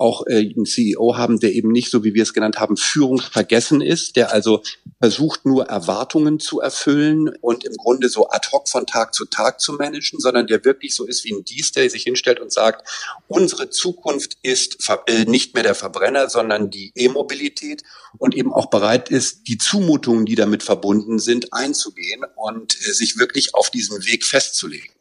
auch 0.00 0.26
äh, 0.26 0.38
einen 0.38 0.64
CEO 0.64 1.16
haben, 1.16 1.40
der 1.40 1.52
eben 1.52 1.70
nicht, 1.70 1.90
so 1.90 2.02
wie 2.04 2.14
wir 2.14 2.22
es 2.22 2.32
genannt 2.32 2.58
haben, 2.58 2.76
führungsvergessen 2.76 3.80
ist, 3.80 4.16
der 4.16 4.32
also 4.32 4.62
versucht 4.98 5.44
nur 5.44 5.66
Erwartungen 5.66 6.40
zu 6.40 6.60
erfüllen 6.60 7.30
und 7.40 7.64
im 7.64 7.74
Grunde 7.76 8.08
so 8.08 8.28
ad 8.30 8.48
hoc 8.50 8.68
von 8.68 8.86
Tag 8.86 9.14
zu 9.14 9.26
Tag 9.26 9.60
zu 9.60 9.74
managen, 9.74 10.18
sondern 10.18 10.46
der 10.46 10.64
wirklich 10.64 10.94
so 10.94 11.06
ist 11.06 11.24
wie 11.24 11.32
ein 11.32 11.44
Dies, 11.44 11.72
der 11.72 11.88
sich 11.90 12.04
hinstellt 12.04 12.40
und 12.40 12.52
sagt, 12.52 12.88
unsere 13.28 13.70
Zukunft 13.70 14.38
ist 14.42 14.78
äh, 15.06 15.24
nicht 15.26 15.54
mehr 15.54 15.62
der 15.62 15.74
Verbrenner, 15.74 16.30
sondern 16.30 16.70
die 16.70 16.92
E-Mobilität 16.94 17.82
und 18.18 18.34
eben 18.34 18.52
auch 18.52 18.70
bereit 18.70 19.10
ist, 19.10 19.48
die 19.48 19.58
Zumutungen, 19.58 20.24
die 20.24 20.34
damit 20.34 20.62
verbunden 20.62 21.18
sind, 21.18 21.52
einzugehen 21.52 22.24
und 22.36 22.74
äh, 22.74 22.92
sich 22.92 23.18
wirklich 23.18 23.54
auf 23.54 23.70
diesen 23.70 24.04
Weg 24.06 24.24
festzulegen. 24.24 24.94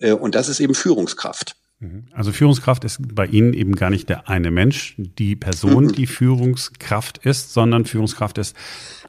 Äh, 0.00 0.12
und 0.12 0.34
das 0.34 0.48
ist 0.48 0.60
eben 0.60 0.74
Führungskraft. 0.74 1.56
Mhm. 1.80 2.06
Also 2.12 2.32
Führungskraft 2.32 2.84
ist 2.84 2.98
bei 3.14 3.26
Ihnen 3.26 3.54
eben 3.54 3.74
gar 3.74 3.90
nicht 3.90 4.08
der 4.08 4.28
eine 4.28 4.50
Mensch, 4.50 4.94
die 4.96 5.36
Person, 5.36 5.84
mhm. 5.84 5.92
die 5.92 6.06
Führungskraft 6.06 7.18
ist, 7.18 7.52
sondern 7.52 7.84
Führungskraft 7.84 8.38
ist 8.38 8.56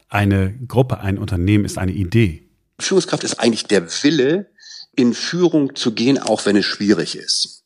eine 0.08 0.54
Gruppe, 0.66 1.00
ein 1.00 1.18
Unternehmen, 1.18 1.64
ist 1.64 1.78
eine 1.78 1.92
Idee. 1.92 2.48
Führungskraft 2.78 3.24
ist 3.24 3.40
eigentlich 3.40 3.64
der 3.64 3.86
Wille, 4.02 4.50
in 4.96 5.14
Führung 5.14 5.76
zu 5.76 5.92
gehen, 5.94 6.18
auch 6.18 6.46
wenn 6.46 6.56
es 6.56 6.66
schwierig 6.66 7.16
ist. 7.16 7.64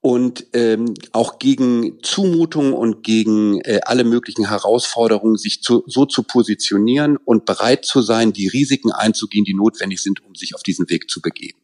Und 0.00 0.46
ähm, 0.52 0.94
auch 1.12 1.38
gegen 1.38 1.98
Zumutungen 2.02 2.72
und 2.72 3.02
gegen 3.02 3.60
äh, 3.62 3.80
alle 3.84 4.04
möglichen 4.04 4.48
Herausforderungen 4.48 5.36
sich 5.36 5.60
zu, 5.60 5.82
so 5.86 6.06
zu 6.06 6.22
positionieren 6.22 7.16
und 7.16 7.46
bereit 7.46 7.84
zu 7.84 8.00
sein, 8.00 8.32
die 8.32 8.46
Risiken 8.46 8.92
einzugehen, 8.92 9.44
die 9.44 9.54
notwendig 9.54 10.00
sind, 10.00 10.24
um 10.24 10.36
sich 10.36 10.54
auf 10.54 10.62
diesen 10.62 10.88
Weg 10.88 11.10
zu 11.10 11.20
begeben. 11.20 11.58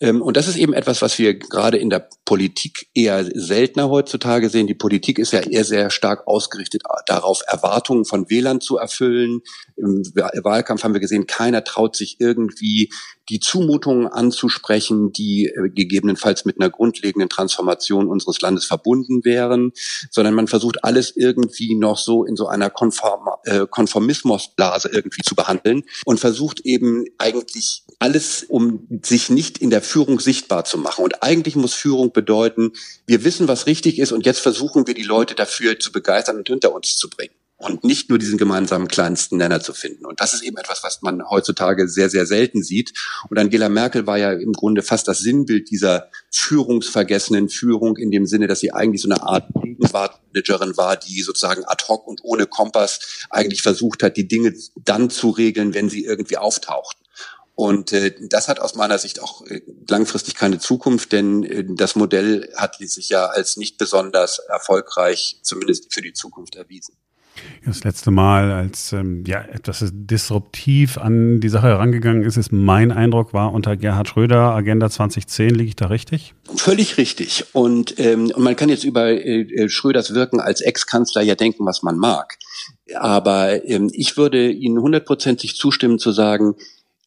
Ähm, 0.00 0.22
und 0.22 0.36
das 0.36 0.48
ist 0.48 0.56
eben 0.56 0.72
etwas, 0.72 1.02
was 1.02 1.18
wir 1.18 1.38
gerade 1.38 1.78
in 1.78 1.90
der 1.90 2.08
Politik 2.24 2.88
eher 2.94 3.24
seltener 3.24 3.88
heutzutage 3.88 4.48
sehen. 4.48 4.66
Die 4.66 4.74
Politik 4.74 5.18
ist 5.18 5.32
ja 5.32 5.40
eher 5.40 5.64
sehr 5.64 5.90
stark 5.90 6.26
ausgerichtet 6.26 6.82
darauf, 7.06 7.42
Erwartungen 7.46 8.04
von 8.04 8.30
Wählern 8.30 8.60
zu 8.60 8.76
erfüllen. 8.76 9.40
Im 9.76 10.02
Wahlkampf 10.14 10.84
haben 10.84 10.94
wir 10.94 11.00
gesehen, 11.00 11.26
keiner 11.26 11.64
traut 11.64 11.96
sich 11.96 12.16
irgendwie 12.20 12.90
die 13.28 13.40
Zumutungen 13.40 14.06
anzusprechen, 14.06 15.12
die 15.12 15.46
äh, 15.46 15.70
gegebenenfalls 15.70 16.44
mit 16.44 16.60
einer 16.60 16.70
grundlegenden 16.70 17.28
Transformation 17.28 18.08
unseres 18.08 18.40
Landes 18.40 18.66
verbunden 18.66 19.24
wären, 19.24 19.72
sondern 20.10 20.34
man 20.34 20.46
versucht 20.46 20.84
alles 20.84 21.16
irgendwie 21.16 21.74
noch 21.74 21.96
so 21.98 22.24
in 22.24 22.36
so 22.36 22.48
einer 22.48 22.70
Konform 22.70 23.28
äh, 23.44 23.66
Konformismusblase 23.66 24.90
irgendwie 24.92 25.22
zu 25.22 25.34
behandeln 25.34 25.84
und 26.04 26.20
versucht 26.20 26.60
eben 26.64 27.04
eigentlich 27.18 27.83
alles, 28.04 28.44
um 28.46 28.86
sich 29.02 29.30
nicht 29.30 29.56
in 29.56 29.70
der 29.70 29.80
Führung 29.80 30.20
sichtbar 30.20 30.66
zu 30.66 30.76
machen. 30.76 31.02
Und 31.06 31.22
eigentlich 31.22 31.56
muss 31.56 31.72
Führung 31.72 32.12
bedeuten, 32.12 32.72
wir 33.06 33.24
wissen, 33.24 33.48
was 33.48 33.64
richtig 33.64 33.98
ist 33.98 34.12
und 34.12 34.26
jetzt 34.26 34.40
versuchen 34.40 34.86
wir 34.86 34.92
die 34.92 35.02
Leute 35.02 35.34
dafür 35.34 35.80
zu 35.80 35.90
begeistern 35.90 36.36
und 36.36 36.46
hinter 36.46 36.74
uns 36.74 36.98
zu 36.98 37.08
bringen. 37.08 37.32
und 37.56 37.84
nicht 37.84 38.10
nur 38.10 38.18
diesen 38.18 38.36
gemeinsamen 38.36 38.88
kleinsten 38.88 39.36
Nenner 39.36 39.60
zu 39.60 39.72
finden. 39.72 40.04
Und 40.04 40.20
das 40.20 40.34
ist 40.34 40.42
eben 40.42 40.56
etwas, 40.56 40.82
was 40.82 41.02
man 41.02 41.22
heutzutage 41.28 41.88
sehr, 41.88 42.10
sehr 42.10 42.26
selten 42.26 42.62
sieht. 42.62 42.92
Und 43.30 43.38
Angela 43.38 43.68
Merkel 43.68 44.06
war 44.06 44.18
ja 44.18 44.32
im 44.32 44.52
Grunde 44.52 44.82
fast 44.82 45.08
das 45.08 45.20
Sinnbild 45.20 45.70
dieser 45.70 46.10
führungsvergessenen 46.30 47.48
Führung 47.48 47.96
in 47.96 48.10
dem 48.10 48.26
Sinne, 48.26 48.48
dass 48.48 48.60
sie 48.60 48.72
eigentlich 48.72 49.02
so 49.02 49.08
eine 49.08 49.22
Art 49.22 49.48
Gegenwartmanagerin 49.62 50.76
war, 50.76 50.96
die 50.96 51.22
sozusagen 51.22 51.64
ad 51.64 51.84
hoc 51.88 52.06
und 52.06 52.20
ohne 52.24 52.46
Kompass 52.46 53.26
eigentlich 53.30 53.62
versucht 53.62 54.02
hat, 54.02 54.16
die 54.16 54.28
Dinge 54.28 54.52
dann 54.84 55.08
zu 55.08 55.30
regeln, 55.30 55.74
wenn 55.74 55.88
sie 55.88 56.04
irgendwie 56.04 56.36
auftauchten. 56.36 57.03
Und 57.56 57.92
äh, 57.92 58.12
das 58.20 58.48
hat 58.48 58.58
aus 58.58 58.74
meiner 58.74 58.98
Sicht 58.98 59.22
auch 59.22 59.46
äh, 59.46 59.60
langfristig 59.88 60.34
keine 60.34 60.58
Zukunft, 60.58 61.12
denn 61.12 61.44
äh, 61.44 61.64
das 61.68 61.94
Modell 61.94 62.52
hat 62.56 62.76
sich 62.76 63.08
ja 63.08 63.26
als 63.26 63.56
nicht 63.56 63.78
besonders 63.78 64.40
erfolgreich, 64.40 65.38
zumindest 65.42 65.92
für 65.94 66.02
die 66.02 66.12
Zukunft, 66.12 66.56
erwiesen. 66.56 66.96
Das 67.64 67.82
letzte 67.82 68.10
Mal, 68.10 68.52
als 68.52 68.92
ähm, 68.92 69.24
ja 69.26 69.40
etwas 69.42 69.84
disruptiv 69.92 70.98
an 70.98 71.40
die 71.40 71.48
Sache 71.48 71.68
herangegangen 71.68 72.22
ist, 72.22 72.36
ist 72.36 72.52
mein 72.52 72.92
Eindruck, 72.92 73.32
war 73.32 73.52
unter 73.52 73.76
Gerhard 73.76 74.08
Schröder 74.08 74.54
Agenda 74.54 74.90
2010. 74.90 75.50
Liege 75.50 75.68
ich 75.68 75.76
da 75.76 75.86
richtig? 75.86 76.34
Völlig 76.56 76.98
richtig. 76.98 77.46
Und, 77.52 77.98
ähm, 77.98 78.30
und 78.34 78.42
man 78.42 78.56
kann 78.56 78.68
jetzt 78.68 78.84
über 78.84 79.08
äh, 79.08 79.40
äh, 79.40 79.68
Schröders 79.68 80.14
Wirken 80.14 80.40
als 80.40 80.60
Ex-Kanzler 80.60 81.22
ja 81.22 81.34
denken, 81.34 81.64
was 81.66 81.82
man 81.82 81.96
mag. 81.96 82.36
Aber 82.96 83.64
ähm, 83.64 83.90
ich 83.92 84.16
würde 84.16 84.50
Ihnen 84.50 84.78
hundertprozentig 84.78 85.56
zustimmen 85.56 85.98
zu 85.98 86.12
sagen, 86.12 86.54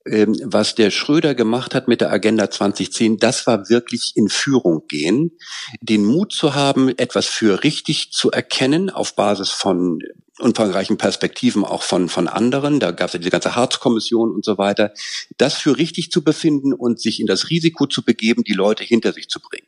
was 0.07 0.75
der 0.75 0.91
Schröder 0.91 1.35
gemacht 1.35 1.75
hat 1.75 1.87
mit 1.87 2.01
der 2.01 2.11
Agenda 2.11 2.49
2010, 2.49 3.17
das 3.17 3.47
war 3.47 3.69
wirklich 3.69 4.13
in 4.15 4.29
Führung 4.29 4.83
gehen, 4.87 5.37
den 5.81 6.05
Mut 6.05 6.31
zu 6.31 6.55
haben, 6.55 6.89
etwas 6.89 7.27
für 7.27 7.63
richtig 7.63 8.11
zu 8.11 8.31
erkennen 8.31 8.89
auf 8.89 9.15
Basis 9.15 9.49
von 9.49 9.99
umfangreichen 10.39 10.97
Perspektiven 10.97 11.63
auch 11.65 11.83
von, 11.83 12.09
von 12.09 12.27
anderen. 12.27 12.79
Da 12.79 12.91
gab 12.91 13.07
es 13.07 13.13
ja 13.13 13.19
diese 13.19 13.31
ganze 13.31 13.55
Harz-Kommission 13.55 14.31
und 14.31 14.45
so 14.45 14.57
weiter. 14.57 14.93
Das 15.37 15.55
für 15.55 15.77
richtig 15.77 16.11
zu 16.11 16.23
befinden 16.23 16.73
und 16.73 17.01
sich 17.01 17.19
in 17.19 17.27
das 17.27 17.49
Risiko 17.49 17.87
zu 17.87 18.03
begeben, 18.03 18.43
die 18.43 18.53
Leute 18.53 18.83
hinter 18.83 19.13
sich 19.13 19.27
zu 19.27 19.39
bringen 19.39 19.67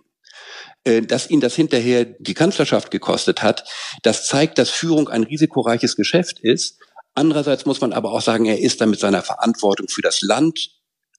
äh, 0.84 1.02
dass 1.02 1.30
ihn 1.30 1.42
das 1.42 1.56
hinterher 1.56 2.06
die 2.06 2.34
Kanzlerschaft 2.34 2.92
gekostet 2.92 3.42
hat, 3.42 3.66
das 4.04 4.28
zeigt, 4.28 4.58
dass 4.58 4.70
Führung 4.70 5.10
ein 5.10 5.24
risikoreiches 5.24 5.96
Geschäft 5.96 6.40
ist 6.40 6.80
Andererseits 7.20 7.66
muss 7.66 7.82
man 7.82 7.92
aber 7.92 8.14
auch 8.14 8.22
sagen, 8.22 8.46
er 8.46 8.62
ist 8.62 8.80
dann 8.80 8.92
mit 8.92 9.00
seiner 9.02 9.22
Verantwortung 9.22 9.90
für 9.90 10.02
das 10.02 10.22
Land 10.22 10.72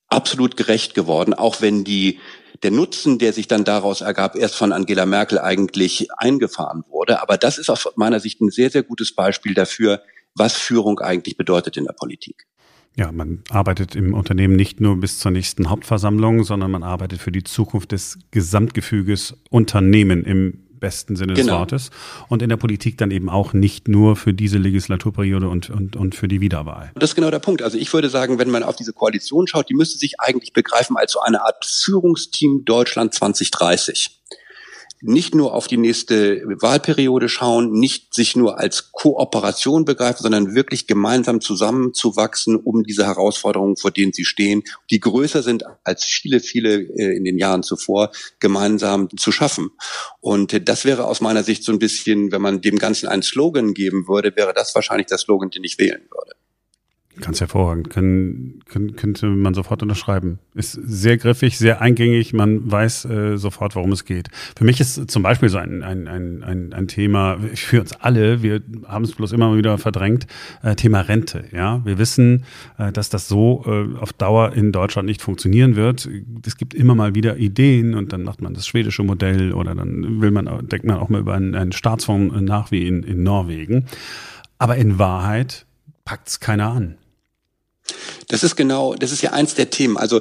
absolut 0.09 0.57
gerecht 0.57 0.95
geworden, 0.95 1.35
auch 1.35 1.61
wenn 1.61 1.85
die 1.85 2.21
der 2.63 2.71
Nutzen, 2.71 3.19
der 3.19 3.35
sich 3.35 3.49
dann 3.49 3.65
daraus 3.65 4.01
ergab, 4.01 4.35
erst 4.35 4.55
von 4.55 4.73
Angela 4.73 5.05
Merkel 5.05 5.39
eigentlich 5.39 6.09
eingefahren 6.17 6.85
wurde. 6.89 7.21
Aber 7.21 7.37
das 7.37 7.59
ist 7.59 7.69
aus 7.69 7.87
meiner 7.97 8.19
Sicht 8.19 8.41
ein 8.41 8.49
sehr, 8.49 8.71
sehr 8.71 8.83
gutes 8.83 9.15
Beispiel 9.15 9.53
dafür, 9.53 10.03
was 10.35 10.55
Führung 10.55 11.01
eigentlich 11.01 11.37
bedeutet 11.37 11.77
in 11.77 11.85
der 11.85 11.93
Politik. 11.93 12.47
Ja, 12.97 13.13
man 13.13 13.43
arbeitet 13.51 13.95
im 13.95 14.15
Unternehmen 14.15 14.57
nicht 14.57 14.81
nur 14.81 14.99
bis 14.99 15.19
zur 15.19 15.33
nächsten 15.33 15.69
Hauptversammlung, 15.69 16.45
sondern 16.45 16.71
man 16.71 16.83
arbeitet 16.83 17.21
für 17.21 17.31
die 17.31 17.45
Zukunft 17.45 17.93
des 17.93 18.19
Gesamtgefüges 18.31 19.35
Unternehmen 19.51 20.25
im 20.25 20.67
besten 20.81 21.17
Sinne 21.17 21.35
genau. 21.35 21.53
des 21.53 21.59
Wortes. 21.59 21.91
Und 22.29 22.43
in 22.43 22.49
der 22.49 22.57
Politik 22.57 22.99
dann 22.99 23.11
eben 23.11 23.29
auch 23.29 23.53
nicht 23.53 23.89
nur 23.89 24.17
für 24.17 24.35
diese 24.35 24.59
Legislaturperiode 24.59 25.49
und, 25.49 25.71
und, 25.71 25.97
und 25.97 26.15
für 26.15 26.29
die 26.29 26.41
Wiederwahl. 26.41 26.91
Das 26.95 27.11
ist 27.11 27.17
genau 27.17 27.31
der 27.31 27.39
Punkt. 27.39 27.63
Also 27.63 27.79
ich 27.79 27.93
würde 27.93 28.09
sagen, 28.09 28.39
wenn 28.39 28.51
man 28.51 28.63
auf 28.63 28.77
diese 28.77 28.93
Koalition 28.93 29.47
schaut, 29.47 29.69
die 29.69 29.75
müsste 29.75 29.99
sich 29.99 30.19
eigentlich 30.19 30.53
begreifen 30.53 30.97
als 30.97 31.13
so 31.13 31.21
eine 31.21 31.43
Art 31.45 31.65
Führungsteam 31.65 32.65
Deutschland 32.65 33.15
2030 33.15 34.20
nicht 35.03 35.35
nur 35.35 35.55
auf 35.55 35.67
die 35.67 35.77
nächste 35.77 36.43
Wahlperiode 36.61 37.29
schauen, 37.29 37.73
nicht 37.73 38.15
sich 38.15 38.37
nur 38.37 38.59
als 38.59 38.93
Kooperation 38.93 39.85
begreifen, 39.85 40.23
sondern 40.23 40.55
wirklich 40.55 40.87
gemeinsam 40.87 41.41
zusammenzuwachsen, 41.41 42.57
um 42.57 42.83
diese 42.83 43.07
Herausforderungen, 43.07 43.77
vor 43.77 43.91
denen 43.91 44.13
sie 44.13 44.25
stehen, 44.25 44.63
die 44.91 45.01
größer 45.01 45.43
sind 45.43 45.65
als 45.85 46.05
viele, 46.05 46.41
viele 46.41 46.75
äh, 46.75 47.17
in 47.17 47.25
den 47.25 47.39
Jahren 47.39 47.63
zuvor, 47.63 48.11
gemeinsam 48.39 49.09
zu 49.17 49.33
schaffen. 49.33 49.71
Und 50.21 50.69
das 50.69 50.85
wäre 50.85 51.07
aus 51.07 51.21
meiner 51.21 51.43
Sicht 51.43 51.65
so 51.65 51.73
ein 51.73 51.79
bisschen, 51.79 52.33
wenn 52.33 52.43
man 52.43 52.61
dem 52.61 52.79
Ganzen 52.79 53.09
einen 53.09 53.23
Slogan 53.23 53.75
geben 53.75 54.09
würde, 54.09 54.35
wäre 54.37 54.53
das 54.55 54.75
wahrscheinlich 54.75 55.07
der 55.07 55.19
Slogan, 55.19 55.51
den 55.51 55.65
ich 55.65 55.79
wählen 55.79 56.03
würde. 56.11 56.40
Ganz 57.21 57.41
hervorragend. 57.41 57.91
Können, 57.91 58.61
können, 58.69 58.97
könnte 58.97 59.27
man 59.27 59.55
sofort 59.55 59.83
unterschreiben. 59.83 60.39
Ist 60.55 60.73
sehr 60.73 61.17
griffig, 61.17 61.59
sehr 61.59 61.81
eingängig. 61.81 62.33
Man 62.33 62.71
weiß 62.71 63.05
äh, 63.05 63.37
sofort, 63.37 63.77
worum 63.77 63.93
es 63.93 64.05
geht. 64.05 64.29
Für 64.57 64.65
mich 64.65 64.81
ist 64.81 65.11
zum 65.11 65.23
Beispiel 65.23 65.49
so 65.49 65.59
ein, 65.59 65.83
ein, 65.83 66.09
ein, 66.09 66.43
ein, 66.43 66.73
ein 66.73 66.89
Thema, 66.89 67.39
für 67.55 67.81
uns 67.81 67.93
alle, 67.93 68.43
wir 68.43 68.63
haben 68.87 69.05
es 69.05 69.13
bloß 69.13 69.33
immer 69.33 69.57
wieder 69.57 69.77
verdrängt, 69.79 70.27
äh, 70.63 70.75
Thema 70.75 71.01
Rente. 71.01 71.45
Ja, 71.53 71.85
Wir 71.85 71.99
wissen, 71.99 72.45
äh, 72.79 72.93
dass 72.93 73.11
das 73.11 73.29
so 73.29 73.65
äh, 73.67 73.99
auf 73.99 74.13
Dauer 74.13 74.53
in 74.55 74.73
Deutschland 74.73 75.07
nicht 75.07 75.23
funktionieren 75.23 75.77
wird. 75.77 76.09
Es 76.47 76.57
gibt 76.57 76.75
immer 76.75 76.95
mal 76.95 77.15
wieder 77.15 77.37
Ideen 77.37 77.95
und 77.95 78.13
dann 78.13 78.23
macht 78.23 78.41
man 78.41 78.55
das 78.55 78.67
schwedische 78.67 79.03
Modell 79.03 79.53
oder 79.53 79.75
dann 79.75 80.21
will 80.21 80.31
man, 80.31 80.47
denkt 80.69 80.87
man 80.87 80.97
auch 80.97 81.09
mal 81.09 81.21
über 81.21 81.35
einen, 81.35 81.55
einen 81.55 81.73
Staatsfonds 81.73 82.41
nach 82.41 82.71
wie 82.71 82.87
in, 82.87 83.03
in 83.03 83.23
Norwegen. 83.23 83.87
Aber 84.59 84.77
in 84.77 84.99
Wahrheit 84.99 85.67
packt 86.05 86.29
es 86.29 86.41
keiner 86.41 86.71
an. 86.73 86.97
Das 88.31 88.45
ist 88.45 88.55
genau, 88.55 88.95
das 88.95 89.11
ist 89.11 89.23
ja 89.23 89.33
eins 89.33 89.57
der 89.57 89.71
Themen. 89.71 89.97
Also 89.97 90.21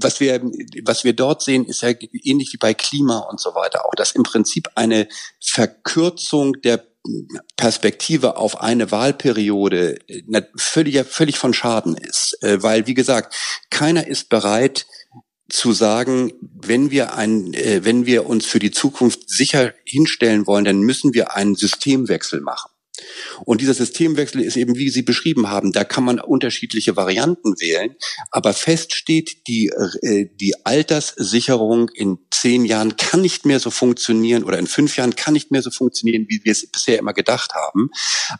was 0.00 0.20
wir, 0.20 0.42
was 0.84 1.04
wir 1.04 1.14
dort 1.14 1.42
sehen, 1.42 1.64
ist 1.64 1.80
ja 1.80 1.88
ähnlich 2.22 2.52
wie 2.52 2.58
bei 2.58 2.74
Klima 2.74 3.18
und 3.20 3.40
so 3.40 3.54
weiter 3.54 3.86
auch, 3.86 3.94
dass 3.94 4.12
im 4.12 4.24
Prinzip 4.24 4.68
eine 4.74 5.08
Verkürzung 5.42 6.60
der 6.60 6.84
Perspektive 7.56 8.36
auf 8.36 8.60
eine 8.60 8.90
Wahlperiode 8.90 9.98
völlig, 10.54 11.06
völlig 11.06 11.38
von 11.38 11.54
Schaden 11.54 11.96
ist. 11.96 12.36
Äh, 12.42 12.62
weil, 12.62 12.86
wie 12.86 12.94
gesagt, 12.94 13.34
keiner 13.70 14.06
ist 14.06 14.28
bereit, 14.28 14.86
zu 15.48 15.72
sagen, 15.72 16.32
wenn 16.40 16.90
wir 16.90 17.14
ein, 17.14 17.54
äh, 17.54 17.84
wenn 17.84 18.06
wir 18.06 18.26
uns 18.26 18.46
für 18.46 18.58
die 18.58 18.70
Zukunft 18.70 19.30
sicher 19.30 19.72
hinstellen 19.84 20.46
wollen, 20.46 20.64
dann 20.64 20.80
müssen 20.80 21.14
wir 21.14 21.34
einen 21.34 21.56
Systemwechsel 21.56 22.42
machen. 22.42 22.70
Und 23.44 23.60
dieser 23.60 23.74
Systemwechsel 23.74 24.40
ist 24.40 24.56
eben, 24.56 24.76
wie 24.76 24.90
Sie 24.90 25.02
beschrieben 25.02 25.50
haben, 25.50 25.72
da 25.72 25.84
kann 25.84 26.04
man 26.04 26.20
unterschiedliche 26.20 26.96
Varianten 26.96 27.60
wählen, 27.60 27.96
aber 28.30 28.52
fest 28.52 28.94
steht, 28.94 29.46
die, 29.46 29.68
äh, 30.02 30.26
die 30.40 30.54
Alterssicherung 30.64 31.88
in 31.90 32.18
zehn 32.30 32.64
Jahren 32.64 32.96
kann 32.96 33.20
nicht 33.20 33.46
mehr 33.46 33.60
so 33.60 33.70
funktionieren 33.70 34.44
oder 34.44 34.58
in 34.58 34.66
fünf 34.66 34.96
Jahren 34.96 35.16
kann 35.16 35.34
nicht 35.34 35.50
mehr 35.50 35.62
so 35.62 35.70
funktionieren, 35.70 36.26
wie 36.28 36.40
wir 36.44 36.52
es 36.52 36.70
bisher 36.70 36.98
immer 36.98 37.12
gedacht 37.12 37.52
haben. 37.54 37.90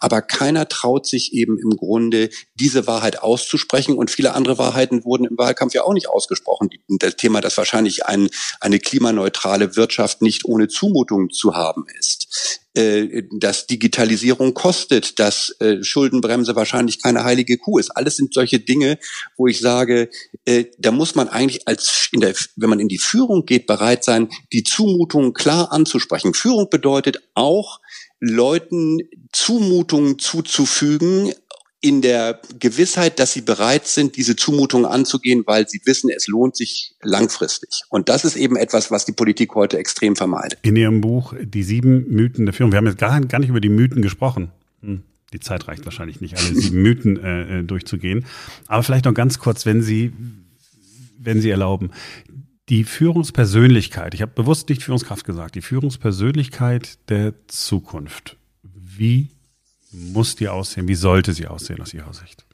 Aber 0.01 0.23
keiner 0.23 0.69
traut 0.69 1.07
sich 1.07 1.33
eben 1.33 1.59
im 1.59 1.77
Grunde, 1.77 2.31
diese 2.55 2.87
Wahrheit 2.87 3.23
auszusprechen 3.23 3.95
und 3.95 4.11
viele 4.11 4.35
andere 4.35 4.59
Wahrheiten 4.59 5.05
wurden 5.05 5.25
im 5.25 5.39
Wahlkampf 5.39 5.75
ja 5.75 5.83
auch 5.83 5.95
nicht 5.95 6.09
ausgesprochen. 6.09 6.71
Das 6.89 7.17
Thema, 7.17 7.41
dass 7.41 7.57
wahrscheinlich 7.57 8.07
ein, 8.07 8.29
eine 8.61 8.79
klimaneutrale 8.79 9.77
Wirtschaft 9.77 10.23
nicht 10.23 10.45
ohne 10.45 10.69
Zumutung 10.69 11.31
zu 11.31 11.55
haben 11.55 11.85
ist 11.99 12.61
äh, 12.75 13.25
dass 13.33 13.67
Digitalisierung 13.67 14.55
kostet, 14.91 15.19
dass 15.19 15.55
äh, 15.61 15.83
Schuldenbremse 15.83 16.57
wahrscheinlich 16.57 17.03
keine 17.03 17.25
heilige 17.25 17.59
Kuh 17.59 17.79
ist. 17.79 17.91
Alles 17.91 18.17
sind 18.17 18.35
solche 18.35 18.59
Dinge, 18.59 18.99
wo 19.37 19.47
ich 19.47 19.61
sage, 19.61 20.11
äh, 20.45 20.65
da 20.79 20.91
muss 20.91 21.15
man 21.15 21.29
eigentlich 21.29 21.67
als 21.69 22.09
in 22.13 22.21
der, 22.21 22.35
wenn 22.57 22.71
man 22.71 22.81
in 22.81 22.89
die 22.89 22.99
Führung 22.99 23.47
geht, 23.47 23.67
bereit 23.67 24.05
sein, 24.05 24.29
die 24.53 24.65
Zumutungen 24.65 25.33
klar 25.33 25.73
anzusprechen. 25.73 26.35
Führung 26.35 26.69
bedeutet 26.71 27.23
auch 27.35 27.81
Leuten 28.19 28.99
Zumutungen 29.33 30.19
zuzufügen, 30.19 31.33
in 31.83 32.03
der 32.03 32.41
Gewissheit, 32.59 33.19
dass 33.19 33.33
sie 33.33 33.41
bereit 33.41 33.87
sind, 33.87 34.17
diese 34.17 34.37
Zumutung 34.37 34.85
anzugehen, 34.85 35.45
weil 35.47 35.67
sie 35.67 35.81
wissen, 35.87 36.11
es 36.15 36.27
lohnt 36.29 36.55
sich 36.55 36.95
langfristig. 37.01 37.71
Und 37.89 38.11
das 38.11 38.27
ist 38.27 38.37
eben 38.37 38.57
etwas, 38.57 38.91
was 38.91 39.07
die 39.07 39.13
Politik 39.13 39.55
heute 39.55 39.79
extrem 39.79 40.15
vermeidet. 40.15 40.59
In 40.61 40.77
Ihrem 40.77 41.01
Buch 41.01 41.33
Die 41.43 41.63
sieben 41.63 42.07
Mythen 42.11 42.45
der 42.45 42.53
Führung, 42.53 42.73
wir 42.73 42.77
haben 42.77 42.87
jetzt 42.87 42.99
gar, 42.99 43.19
gar 43.23 43.39
nicht 43.39 43.49
über 43.49 43.63
die 43.63 43.71
Mythen 43.71 44.03
gesprochen. 44.03 44.53
Die 44.83 45.41
Zeit 45.41 45.69
reicht 45.69 45.85
wahrscheinlich 45.85 46.21
nicht, 46.21 46.37
alle 46.37 46.55
sieben 46.55 46.83
Mythen 46.83 47.17
äh, 47.23 47.61
äh, 47.61 47.63
durchzugehen. 47.63 48.27
Aber 48.67 48.83
vielleicht 48.83 49.05
noch 49.05 49.15
ganz 49.15 49.39
kurz, 49.39 49.65
wenn 49.67 49.83
Sie, 49.83 50.13
wenn 51.19 51.41
Sie 51.41 51.51
erlauben. 51.51 51.91
Die 52.69 52.85
Führungspersönlichkeit, 52.85 54.15
ich 54.15 54.23
habe 54.23 54.33
bewusst 54.33 54.69
nicht 54.69 54.83
Führungskraft 54.83 55.25
gesagt, 55.25 55.55
die 55.55 55.63
Führungspersönlichkeit 55.63 56.99
der 57.09 57.35
Zukunft. 57.49 58.37
Wie 58.63 59.29
muss 59.93 60.37
die 60.37 60.49
aussehen? 60.49 60.89
Wie 60.89 60.95
sollte 60.95 61.33
sie 61.33 61.47
aussehen 61.47 61.81
aus 61.81 61.95
Ihrer 61.95 62.15
Sicht? 62.15 62.47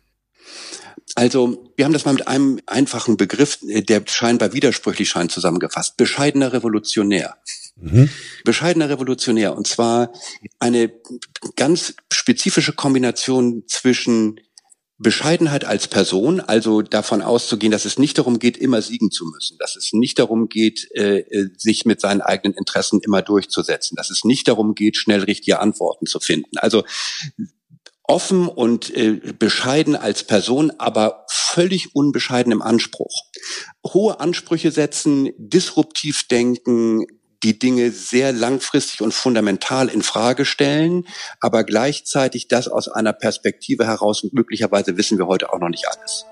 Also, 1.14 1.72
wir 1.76 1.84
haben 1.84 1.92
das 1.92 2.04
mal 2.04 2.12
mit 2.12 2.28
einem 2.28 2.60
einfachen 2.66 3.16
Begriff, 3.16 3.58
äh, 3.68 3.82
der 3.82 4.02
scheinbar 4.06 4.52
widersprüchlich 4.52 5.08
scheint, 5.08 5.32
zusammengefasst. 5.32 5.96
Bescheidener 5.96 6.52
Revolutionär. 6.52 7.36
Mhm. 7.76 8.08
Bescheidener 8.44 8.88
Revolutionär. 8.88 9.56
Und 9.56 9.66
zwar 9.66 10.12
eine 10.58 10.92
ganz 11.56 11.94
spezifische 12.10 12.72
Kombination 12.72 13.64
zwischen 13.68 14.40
Bescheidenheit 14.98 15.66
als 15.66 15.88
Person, 15.88 16.40
also 16.40 16.80
davon 16.80 17.20
auszugehen, 17.20 17.70
dass 17.70 17.84
es 17.84 17.98
nicht 17.98 18.16
darum 18.16 18.38
geht, 18.38 18.56
immer 18.56 18.80
siegen 18.80 19.10
zu 19.10 19.26
müssen, 19.26 19.58
dass 19.58 19.76
es 19.76 19.92
nicht 19.92 20.18
darum 20.18 20.48
geht, 20.48 20.88
äh, 20.94 21.18
äh, 21.18 21.50
sich 21.58 21.84
mit 21.84 22.00
seinen 22.00 22.22
eigenen 22.22 22.56
Interessen 22.56 23.00
immer 23.02 23.20
durchzusetzen, 23.20 23.94
dass 23.96 24.08
es 24.08 24.24
nicht 24.24 24.48
darum 24.48 24.74
geht, 24.74 24.96
schnell 24.96 25.22
richtige 25.24 25.60
Antworten 25.60 26.06
zu 26.06 26.18
finden. 26.18 26.56
Also 26.56 26.82
offen 28.04 28.48
und 28.48 28.94
äh, 28.96 29.20
bescheiden 29.38 29.96
als 29.96 30.24
Person, 30.24 30.72
aber 30.78 31.26
völlig 31.30 31.94
unbescheiden 31.94 32.52
im 32.52 32.62
Anspruch. 32.62 33.24
Hohe 33.84 34.20
Ansprüche 34.20 34.70
setzen, 34.70 35.30
disruptiv 35.36 36.26
denken, 36.28 37.04
die 37.42 37.58
Dinge 37.58 37.90
sehr 37.90 38.32
langfristig 38.32 39.00
und 39.00 39.12
fundamental 39.12 39.88
in 39.88 40.02
Frage 40.02 40.44
stellen, 40.44 41.06
aber 41.40 41.64
gleichzeitig 41.64 42.48
das 42.48 42.68
aus 42.68 42.88
einer 42.88 43.12
Perspektive 43.12 43.86
heraus 43.86 44.22
und 44.22 44.32
möglicherweise 44.32 44.96
wissen 44.96 45.18
wir 45.18 45.26
heute 45.26 45.52
auch 45.52 45.58
noch 45.58 45.68
nicht 45.68 45.86
alles. 45.88 46.26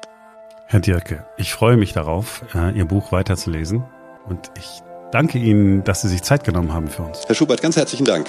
Herr 0.66 0.80
Dirke, 0.80 1.26
ich 1.36 1.52
freue 1.52 1.76
mich 1.76 1.92
darauf, 1.92 2.42
äh, 2.54 2.76
Ihr 2.76 2.86
Buch 2.86 3.12
weiterzulesen 3.12 3.84
und 4.26 4.50
ich 4.58 4.80
danke 5.12 5.38
Ihnen, 5.38 5.84
dass 5.84 6.02
Sie 6.02 6.08
sich 6.08 6.22
Zeit 6.22 6.44
genommen 6.44 6.72
haben 6.72 6.88
für 6.88 7.02
uns. 7.02 7.20
Herr 7.26 7.34
Schubert, 7.34 7.62
ganz 7.62 7.76
herzlichen 7.76 8.04
Dank. 8.04 8.26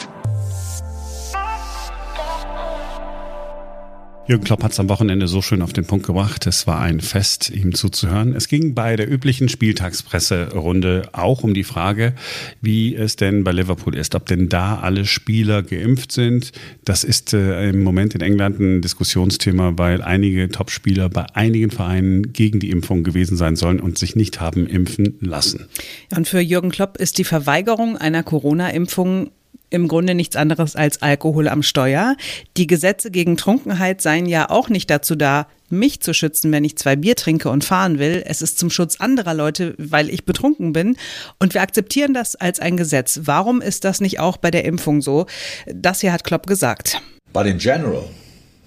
Jürgen 4.27 4.43
Klopp 4.43 4.63
hat 4.63 4.71
es 4.71 4.79
am 4.79 4.89
Wochenende 4.89 5.27
so 5.27 5.43
schön 5.43 5.61
auf 5.61 5.71
den 5.71 5.85
Punkt 5.85 6.07
gebracht. 6.07 6.47
Es 6.47 6.65
war 6.65 6.81
ein 6.81 6.99
Fest, 6.99 7.51
ihm 7.51 7.75
zuzuhören. 7.75 8.35
Es 8.35 8.47
ging 8.47 8.73
bei 8.73 8.95
der 8.95 9.07
üblichen 9.07 9.49
Spieltagspresserunde 9.49 11.09
auch 11.11 11.43
um 11.43 11.53
die 11.53 11.63
Frage, 11.63 12.15
wie 12.59 12.95
es 12.95 13.17
denn 13.17 13.43
bei 13.43 13.51
Liverpool 13.51 13.95
ist, 13.95 14.15
ob 14.15 14.25
denn 14.25 14.49
da 14.49 14.79
alle 14.79 15.05
Spieler 15.05 15.61
geimpft 15.61 16.11
sind. 16.11 16.53
Das 16.85 17.03
ist 17.03 17.33
äh, 17.33 17.69
im 17.69 17.83
Moment 17.83 18.15
in 18.15 18.21
England 18.21 18.59
ein 18.59 18.81
Diskussionsthema, 18.81 19.73
weil 19.77 20.01
einige 20.01 20.49
Topspieler 20.49 21.07
bei 21.07 21.27
einigen 21.35 21.69
Vereinen 21.69 22.33
gegen 22.33 22.59
die 22.59 22.71
Impfung 22.71 23.03
gewesen 23.03 23.37
sein 23.37 23.55
sollen 23.55 23.79
und 23.79 23.99
sich 23.99 24.15
nicht 24.15 24.39
haben 24.39 24.65
impfen 24.65 25.19
lassen. 25.21 25.67
Und 26.15 26.27
für 26.27 26.39
Jürgen 26.39 26.71
Klopp 26.71 26.97
ist 26.97 27.19
die 27.19 27.25
Verweigerung 27.25 27.95
einer 27.95 28.23
Corona-Impfung 28.23 29.29
im 29.69 29.87
Grunde 29.87 30.15
nichts 30.15 30.35
anderes 30.35 30.75
als 30.75 31.01
Alkohol 31.01 31.47
am 31.47 31.63
Steuer. 31.63 32.15
Die 32.57 32.67
Gesetze 32.67 33.11
gegen 33.11 33.37
Trunkenheit 33.37 34.01
seien 34.01 34.25
ja 34.25 34.49
auch 34.49 34.69
nicht 34.69 34.89
dazu 34.89 35.15
da, 35.15 35.47
mich 35.69 36.01
zu 36.01 36.13
schützen, 36.13 36.51
wenn 36.51 36.63
ich 36.63 36.77
zwei 36.77 36.95
Bier 36.95 37.15
trinke 37.15 37.49
und 37.49 37.63
fahren 37.63 37.99
will. 37.99 38.23
Es 38.25 38.41
ist 38.41 38.59
zum 38.59 38.69
Schutz 38.69 38.97
anderer 38.99 39.33
Leute, 39.33 39.73
weil 39.77 40.09
ich 40.09 40.25
betrunken 40.25 40.73
bin. 40.73 40.97
Und 41.39 41.53
wir 41.53 41.61
akzeptieren 41.61 42.13
das 42.13 42.35
als 42.35 42.59
ein 42.59 42.77
Gesetz. 42.77 43.21
Warum 43.23 43.61
ist 43.61 43.83
das 43.83 44.01
nicht 44.01 44.19
auch 44.19 44.37
bei 44.37 44.51
der 44.51 44.65
Impfung 44.65 45.01
so? 45.01 45.25
Das 45.65 46.01
hier 46.01 46.13
hat 46.13 46.23
Klopp 46.23 46.47
gesagt. 46.47 47.01
But 47.33 47.47
in 47.47 47.57
general, 47.57 48.05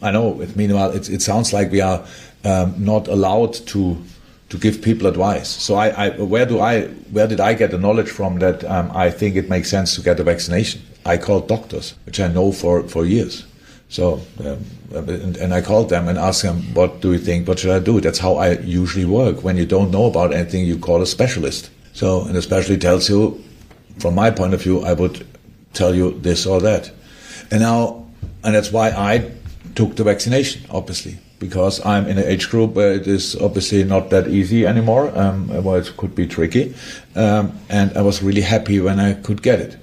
I 0.03 0.11
know, 0.11 0.41
it, 0.43 0.57
meanwhile, 0.57 0.95
it, 0.95 1.09
it 1.09 1.23
sounds 1.23 1.53
like 1.53 1.73
we 1.73 1.85
are 1.85 2.05
um, 2.45 2.75
not 2.79 3.09
allowed 3.09 3.65
to 3.67 3.97
to 4.49 4.57
give 4.57 4.81
people 4.81 5.07
advice. 5.07 5.49
So 5.49 5.75
I, 5.75 5.89
I, 5.89 6.09
where 6.19 6.47
do 6.47 6.61
I, 6.61 6.87
where 7.13 7.27
did 7.27 7.41
I 7.41 7.55
get 7.55 7.71
the 7.71 7.79
knowledge 7.79 8.09
from 8.09 8.39
that 8.39 8.65
um, 8.65 8.91
I 8.95 9.11
think 9.11 9.37
it 9.37 9.49
makes 9.49 9.69
sense 9.71 9.95
to 9.97 10.03
get 10.03 10.19
a 10.21 10.25
vaccination? 10.25 10.81
I 11.05 11.19
called 11.19 11.49
doctors, 11.49 11.95
which 12.07 12.21
I 12.21 12.29
know 12.29 12.53
for, 12.53 12.83
for 12.89 13.05
years. 13.05 13.45
So, 13.91 14.21
um, 14.45 14.65
and, 14.95 15.37
and, 15.37 15.55
I 15.55 15.63
called 15.63 15.89
them 15.89 16.09
and 16.09 16.19
asked 16.19 16.43
them, 16.43 16.63
what 16.75 17.01
do 17.01 17.13
you 17.13 17.19
think? 17.19 17.49
What 17.49 17.59
should 17.59 17.71
I 17.71 17.79
do? 17.79 18.01
That's 18.01 18.19
how 18.19 18.35
I 18.35 18.59
usually 18.59 19.07
work. 19.07 19.43
When 19.43 19.57
you 19.57 19.65
don't 19.65 19.91
know 19.91 20.07
about 20.07 20.35
anything, 20.35 20.67
you 20.67 20.79
call 20.79 21.01
a 21.01 21.07
specialist. 21.07 21.71
So, 21.95 22.25
and 22.25 22.35
the 22.35 22.43
specialist 22.43 22.83
tells 22.83 23.09
you, 23.09 23.43
from 23.99 24.15
my 24.15 24.31
point 24.31 24.53
of 24.53 24.63
view, 24.63 24.85
I 24.85 24.93
would 24.93 25.27
tell 25.73 25.95
you 25.95 26.19
this 26.21 26.45
or 26.45 26.61
that. 26.61 26.91
And 27.51 27.61
now, 27.61 28.07
and 28.45 28.55
that's 28.55 28.71
why 28.71 28.91
I 28.91 29.33
took 29.75 29.97
the 29.97 30.05
vaccination, 30.05 30.63
obviously, 30.71 31.19
because 31.39 31.85
I'm 31.85 32.07
in 32.07 32.19
an 32.19 32.25
age 32.25 32.51
group 32.51 32.75
where 32.75 32.93
it 32.93 33.07
is 33.07 33.37
obviously 33.37 33.85
not 33.85 34.11
that 34.11 34.29
easy 34.29 34.67
anymore, 34.67 35.17
um, 35.17 35.49
well, 35.63 35.77
it 35.77 35.97
could 35.97 36.15
be 36.15 36.27
tricky. 36.27 36.75
Um, 37.15 37.59
and 37.69 37.97
I 37.97 38.03
was 38.03 38.23
really 38.23 38.41
happy 38.41 38.81
when 38.81 38.99
I 38.99 39.15
could 39.15 39.43
get 39.43 39.61
it. 39.61 39.77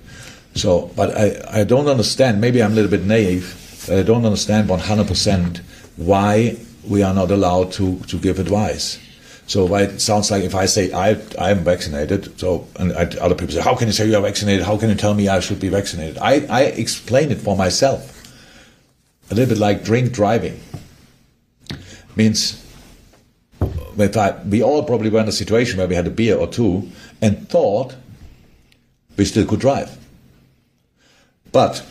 So, 0.55 0.91
but 0.95 1.17
I, 1.17 1.61
I 1.61 1.63
don't 1.63 1.87
understand, 1.87 2.39
maybe 2.39 2.61
I'm 2.61 2.71
a 2.71 2.75
little 2.75 2.91
bit 2.91 3.03
naive, 3.03 3.89
I 3.89 4.03
don't 4.03 4.25
understand 4.25 4.69
100% 4.69 5.57
why 5.97 6.57
we 6.87 7.03
are 7.03 7.13
not 7.13 7.31
allowed 7.31 7.71
to, 7.73 7.99
to 7.99 8.17
give 8.17 8.39
advice. 8.39 8.99
So 9.47 9.65
why 9.65 9.83
it 9.83 9.99
sounds 10.01 10.31
like 10.31 10.43
if 10.43 10.55
I 10.55 10.65
say 10.65 10.91
I 10.91 11.17
I'm 11.37 11.59
vaccinated, 11.59 12.39
so 12.39 12.67
and 12.79 12.93
I, 12.93 13.03
other 13.21 13.35
people 13.35 13.53
say, 13.53 13.61
how 13.61 13.75
can 13.75 13.87
you 13.87 13.93
say 13.93 14.07
you 14.07 14.17
are 14.17 14.21
vaccinated? 14.21 14.65
How 14.65 14.75
can 14.75 14.89
you 14.89 14.95
tell 14.95 15.13
me 15.13 15.27
I 15.27 15.39
should 15.39 15.59
be 15.59 15.69
vaccinated? 15.69 16.17
I, 16.17 16.45
I 16.49 16.61
explain 16.63 17.31
it 17.31 17.37
for 17.37 17.55
myself. 17.55 18.11
A 19.29 19.35
little 19.35 19.53
bit 19.53 19.59
like 19.59 19.83
drink 19.83 20.13
driving. 20.13 20.59
Means 22.15 22.63
if 23.97 24.17
I, 24.17 24.31
we 24.43 24.61
all 24.61 24.83
probably 24.83 25.09
were 25.09 25.21
in 25.21 25.27
a 25.27 25.33
situation 25.33 25.77
where 25.77 25.87
we 25.87 25.95
had 25.95 26.07
a 26.07 26.11
beer 26.11 26.37
or 26.37 26.47
two 26.47 26.89
and 27.21 27.47
thought 27.49 27.95
we 29.17 29.25
still 29.25 29.45
could 29.45 29.59
drive. 29.59 29.97
But 31.51 31.85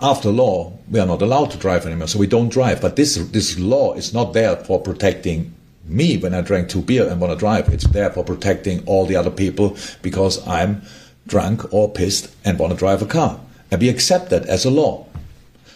after 0.00 0.30
law, 0.30 0.72
we 0.90 1.00
are 1.00 1.06
not 1.06 1.22
allowed 1.22 1.50
to 1.52 1.58
drive 1.58 1.86
anymore, 1.86 2.08
so 2.08 2.18
we 2.18 2.26
don't 2.26 2.50
drive. 2.50 2.80
But 2.80 2.96
this 2.96 3.16
this 3.16 3.58
law 3.58 3.94
is 3.94 4.12
not 4.12 4.32
there 4.34 4.56
for 4.56 4.80
protecting 4.80 5.54
me 5.84 6.18
when 6.18 6.34
I 6.34 6.40
drank 6.40 6.68
two 6.68 6.82
beer 6.82 7.08
and 7.08 7.20
want 7.20 7.32
to 7.32 7.38
drive. 7.38 7.68
It's 7.68 7.86
there 7.88 8.10
for 8.10 8.24
protecting 8.24 8.82
all 8.86 9.06
the 9.06 9.16
other 9.16 9.30
people 9.30 9.76
because 10.02 10.46
I'm 10.46 10.82
drunk 11.26 11.72
or 11.72 11.90
pissed 11.90 12.34
and 12.44 12.58
want 12.58 12.72
to 12.72 12.78
drive 12.78 13.02
a 13.02 13.06
car. 13.06 13.40
And 13.70 13.80
we 13.80 13.88
accept 13.88 14.30
that 14.30 14.46
as 14.46 14.64
a 14.64 14.70
law. 14.70 15.06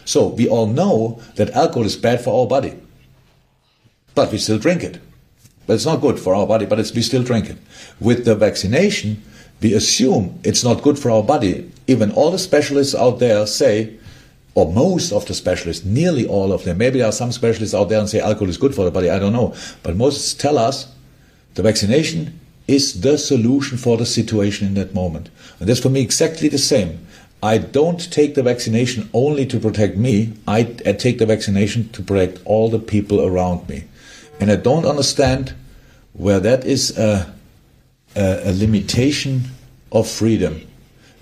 So 0.05 0.27
we 0.27 0.47
all 0.47 0.67
know 0.67 1.21
that 1.35 1.49
alcohol 1.51 1.85
is 1.85 1.95
bad 1.95 2.21
for 2.21 2.39
our 2.39 2.47
body. 2.47 2.79
But 4.17 4.31
we 4.31 4.39
still 4.39 4.57
drink 4.57 4.83
it. 4.83 4.99
But 5.67 5.75
it's 5.75 5.85
not 5.85 6.01
good 6.01 6.19
for 6.19 6.33
our 6.33 6.47
body, 6.47 6.65
but 6.65 6.79
we 6.79 7.03
still 7.03 7.21
drink 7.21 7.51
it. 7.51 7.57
With 7.99 8.25
the 8.25 8.33
vaccination, 8.33 9.21
we 9.61 9.75
assume 9.75 10.39
it's 10.43 10.63
not 10.63 10.81
good 10.81 10.97
for 10.97 11.11
our 11.11 11.21
body. 11.21 11.71
Even 11.85 12.09
all 12.13 12.31
the 12.31 12.39
specialists 12.39 12.95
out 12.95 13.19
there 13.19 13.45
say, 13.45 13.95
or 14.55 14.73
most 14.73 15.11
of 15.11 15.27
the 15.27 15.35
specialists, 15.35 15.85
nearly 15.85 16.25
all 16.25 16.51
of 16.51 16.63
them, 16.63 16.79
maybe 16.79 16.97
there 16.97 17.07
are 17.07 17.11
some 17.11 17.31
specialists 17.31 17.75
out 17.75 17.89
there 17.89 17.99
and 17.99 18.09
say 18.09 18.19
alcohol 18.19 18.49
is 18.49 18.57
good 18.57 18.73
for 18.73 18.85
the 18.85 18.89
body, 18.89 19.11
I 19.11 19.19
don't 19.19 19.33
know. 19.33 19.53
But 19.83 19.95
most 19.95 20.41
tell 20.41 20.57
us 20.57 20.91
the 21.53 21.61
vaccination 21.61 22.39
is 22.67 23.01
the 23.01 23.19
solution 23.19 23.77
for 23.77 23.97
the 23.97 24.05
situation 24.07 24.65
in 24.65 24.73
that 24.73 24.95
moment. 24.95 25.29
And 25.59 25.69
that's 25.69 25.79
for 25.79 25.89
me 25.89 26.01
exactly 26.01 26.49
the 26.49 26.57
same. 26.57 27.05
I 27.43 27.59
don't 27.59 28.11
take 28.11 28.33
the 28.33 28.41
vaccination 28.41 29.11
only 29.13 29.45
to 29.45 29.59
protect 29.59 29.95
me, 29.95 30.33
I, 30.47 30.61
I 30.87 30.93
take 30.93 31.19
the 31.19 31.27
vaccination 31.27 31.89
to 31.89 32.01
protect 32.01 32.39
all 32.45 32.67
the 32.71 32.79
people 32.79 33.23
around 33.23 33.69
me. 33.69 33.83
And 34.39 34.51
I 34.51 34.55
don't 34.55 34.85
understand 34.85 35.53
where 36.13 36.39
that 36.39 36.65
is 36.65 36.97
a 36.97 37.33
a, 38.17 38.49
a 38.49 38.51
limitation 38.51 39.43
of 39.91 40.09
freedom. 40.09 40.67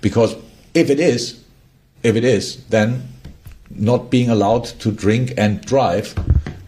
Because 0.00 0.36
if 0.74 0.90
it 0.90 0.98
is, 0.98 1.42
if 2.02 2.16
it 2.16 2.24
is, 2.24 2.64
then 2.66 3.08
not 3.70 4.10
being 4.10 4.30
allowed 4.30 4.64
to 4.64 4.92
drink 4.92 5.34
and 5.36 5.60
drive 5.64 6.14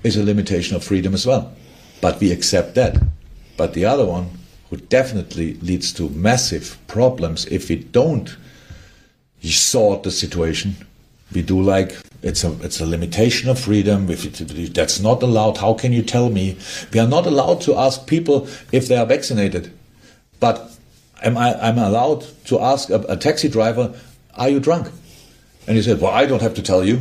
is 0.03 0.17
a 0.17 0.23
limitation 0.23 0.77
of 0.77 0.85
freedom 0.85 1.15
as 1.15 1.27
well. 1.27 1.53
But 2.01 2.21
we 2.21 2.31
accept 2.31 2.75
that. 2.75 3.01
But 3.57 3.75
the 3.75 3.85
other 3.85 4.05
one, 4.05 4.31
who 4.71 4.77
definitely 4.77 5.55
leads 5.55 5.93
to 5.95 6.11
massive 6.11 6.79
problems 6.87 7.47
if 7.47 7.69
we 7.69 7.77
don't 7.77 8.37
sort 9.43 10.03
the 10.03 10.11
situation, 10.11 10.77
we 11.33 11.43
do 11.43 11.61
like 11.61 11.97
it's 12.23 12.43
a 12.43 12.53
it's 12.63 12.81
a 12.81 12.87
limitation 12.87 13.49
of 13.49 13.59
freedom. 13.59 14.11
If 14.11 14.25
it, 14.25 14.75
that's 14.75 15.01
not 15.01 15.23
allowed, 15.23 15.59
how 15.59 15.75
can 15.75 15.93
you 15.93 16.03
tell 16.03 16.31
me? 16.31 16.57
We 16.93 17.01
are 17.01 17.07
not 17.07 17.27
allowed 17.27 17.61
to 17.63 17.77
ask 17.77 18.07
people 18.07 18.49
if 18.73 18.89
they 18.89 18.97
are 18.97 19.07
vaccinated. 19.07 19.73
But 20.41 20.71
am 21.23 21.37
I 21.37 21.51
am 21.69 21.79
allowed 21.79 22.25
to 22.47 22.61
ask 22.61 22.91
a, 22.91 23.01
a, 23.09 23.17
taxi 23.17 23.49
driver, 23.49 23.95
"Are 24.35 24.49
you 24.49 24.61
drunk?" 24.61 24.91
And 25.67 25.77
he 25.77 25.83
said, 25.83 26.01
"Well, 26.01 26.13
I 26.13 26.27
don't 26.27 26.43
have 26.43 26.55
to 26.55 26.63
tell 26.63 26.85
you." 26.85 26.97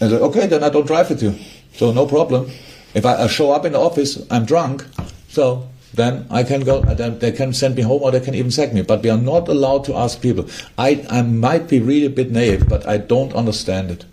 And 0.00 0.08
I 0.08 0.08
said, 0.08 0.22
"Okay, 0.22 0.46
then 0.46 0.64
I 0.64 0.70
don't 0.70 0.86
drive 0.86 1.10
with 1.10 1.22
you, 1.22 1.34
so 1.74 1.92
no 1.92 2.06
problem. 2.06 2.50
If 2.94 3.06
I 3.06 3.26
show 3.26 3.52
up 3.52 3.64
in 3.64 3.72
the 3.72 3.80
office, 3.80 4.20
I'm 4.30 4.44
drunk, 4.44 4.84
so 5.28 5.68
then 5.94 6.26
I 6.30 6.42
can 6.42 6.62
go. 6.62 6.80
Uh, 6.80 6.94
then 6.94 7.18
they 7.18 7.32
can 7.32 7.52
send 7.52 7.76
me 7.76 7.82
home, 7.82 8.02
or 8.02 8.10
they 8.10 8.20
can 8.20 8.34
even 8.34 8.50
sack 8.50 8.72
me. 8.72 8.82
But 8.82 9.02
we 9.02 9.10
are 9.10 9.18
not 9.18 9.48
allowed 9.48 9.84
to 9.84 9.96
ask 9.96 10.20
people. 10.20 10.46
I 10.78 11.04
I 11.10 11.22
might 11.22 11.68
be 11.68 11.80
really 11.80 12.06
a 12.06 12.10
bit 12.10 12.30
naive, 12.30 12.68
but 12.68 12.86
I 12.86 12.96
don't 12.98 13.34
understand 13.34 13.90
it." 13.90 14.04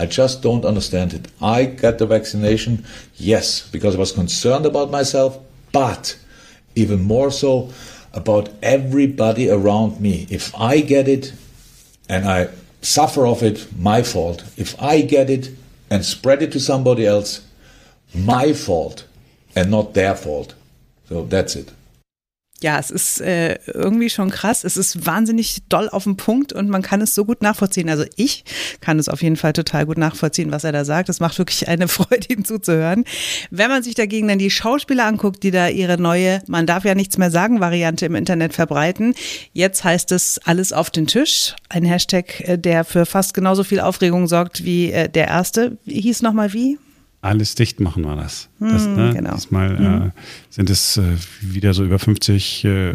I 0.00 0.06
just 0.06 0.40
don't 0.40 0.64
understand 0.64 1.12
it. 1.12 1.28
I 1.42 1.66
got 1.66 1.98
the 1.98 2.06
vaccination, 2.06 2.86
yes, 3.16 3.68
because 3.68 3.96
I 3.96 3.98
was 3.98 4.12
concerned 4.12 4.64
about 4.64 4.90
myself, 4.90 5.38
but 5.72 6.16
even 6.74 7.02
more 7.02 7.30
so 7.30 7.70
about 8.14 8.48
everybody 8.62 9.50
around 9.50 10.00
me. 10.00 10.26
If 10.30 10.54
I 10.56 10.80
get 10.80 11.06
it 11.06 11.34
and 12.08 12.26
I 12.26 12.48
suffer 12.80 13.26
of 13.26 13.42
it, 13.42 13.66
my 13.76 14.02
fault. 14.02 14.42
If 14.56 14.80
I 14.80 15.02
get 15.02 15.28
it 15.28 15.50
and 15.90 16.02
spread 16.04 16.42
it 16.42 16.52
to 16.52 16.60
somebody 16.60 17.04
else, 17.04 17.46
my 18.14 18.52
fault 18.52 19.04
and 19.54 19.70
not 19.70 19.94
their 19.94 20.14
fault. 20.14 20.54
So 21.10 21.26
that's 21.28 21.56
it. 21.56 21.72
Ja, 22.62 22.78
es 22.78 22.90
ist 22.90 23.22
äh, 23.22 23.58
irgendwie 23.66 24.10
schon 24.10 24.28
krass. 24.28 24.64
Es 24.64 24.76
ist 24.76 25.06
wahnsinnig 25.06 25.60
doll 25.70 25.88
auf 25.88 26.04
den 26.04 26.18
Punkt 26.18 26.52
und 26.52 26.68
man 26.68 26.82
kann 26.82 27.00
es 27.00 27.14
so 27.14 27.24
gut 27.24 27.40
nachvollziehen. 27.40 27.88
Also 27.88 28.04
ich 28.16 28.44
kann 28.82 28.98
es 28.98 29.08
auf 29.08 29.22
jeden 29.22 29.36
Fall 29.36 29.54
total 29.54 29.86
gut 29.86 29.96
nachvollziehen, 29.96 30.52
was 30.52 30.64
er 30.64 30.72
da 30.72 30.84
sagt. 30.84 31.08
Es 31.08 31.20
macht 31.20 31.38
wirklich 31.38 31.68
eine 31.68 31.88
Freude, 31.88 32.26
ihm 32.28 32.44
zuzuhören. 32.44 33.06
Wenn 33.50 33.70
man 33.70 33.82
sich 33.82 33.94
dagegen 33.94 34.28
dann 34.28 34.38
die 34.38 34.50
Schauspieler 34.50 35.06
anguckt, 35.06 35.42
die 35.42 35.50
da 35.50 35.68
ihre 35.68 35.98
neue 35.98 36.42
Man 36.48 36.66
darf 36.66 36.84
ja 36.84 36.94
nichts 36.94 37.16
mehr 37.16 37.30
sagen 37.30 37.60
Variante 37.60 38.04
im 38.04 38.14
Internet 38.14 38.52
verbreiten. 38.52 39.14
Jetzt 39.54 39.82
heißt 39.82 40.12
es 40.12 40.38
alles 40.44 40.74
auf 40.74 40.90
den 40.90 41.06
Tisch. 41.06 41.56
Ein 41.70 41.86
Hashtag, 41.86 42.40
äh, 42.46 42.58
der 42.58 42.84
für 42.84 43.06
fast 43.06 43.32
genauso 43.32 43.64
viel 43.64 43.80
Aufregung 43.80 44.26
sorgt 44.26 44.64
wie 44.64 44.92
äh, 44.92 45.08
der 45.08 45.28
erste. 45.28 45.78
Hieß 45.86 46.20
nochmal 46.20 46.52
wie? 46.52 46.78
Alles 47.22 47.54
dicht 47.54 47.80
machen 47.80 48.04
war 48.04 48.16
das. 48.16 48.48
das 48.60 48.84
hm, 48.84 48.94
ne, 48.96 49.12
genau. 49.14 49.34
Diesmal 49.34 49.78
hm. 49.78 50.02
äh, 50.06 50.10
sind 50.48 50.70
es 50.70 50.96
äh, 50.96 51.16
wieder 51.40 51.74
so 51.74 51.84
über 51.84 51.98
50 51.98 52.64
äh, 52.64 52.94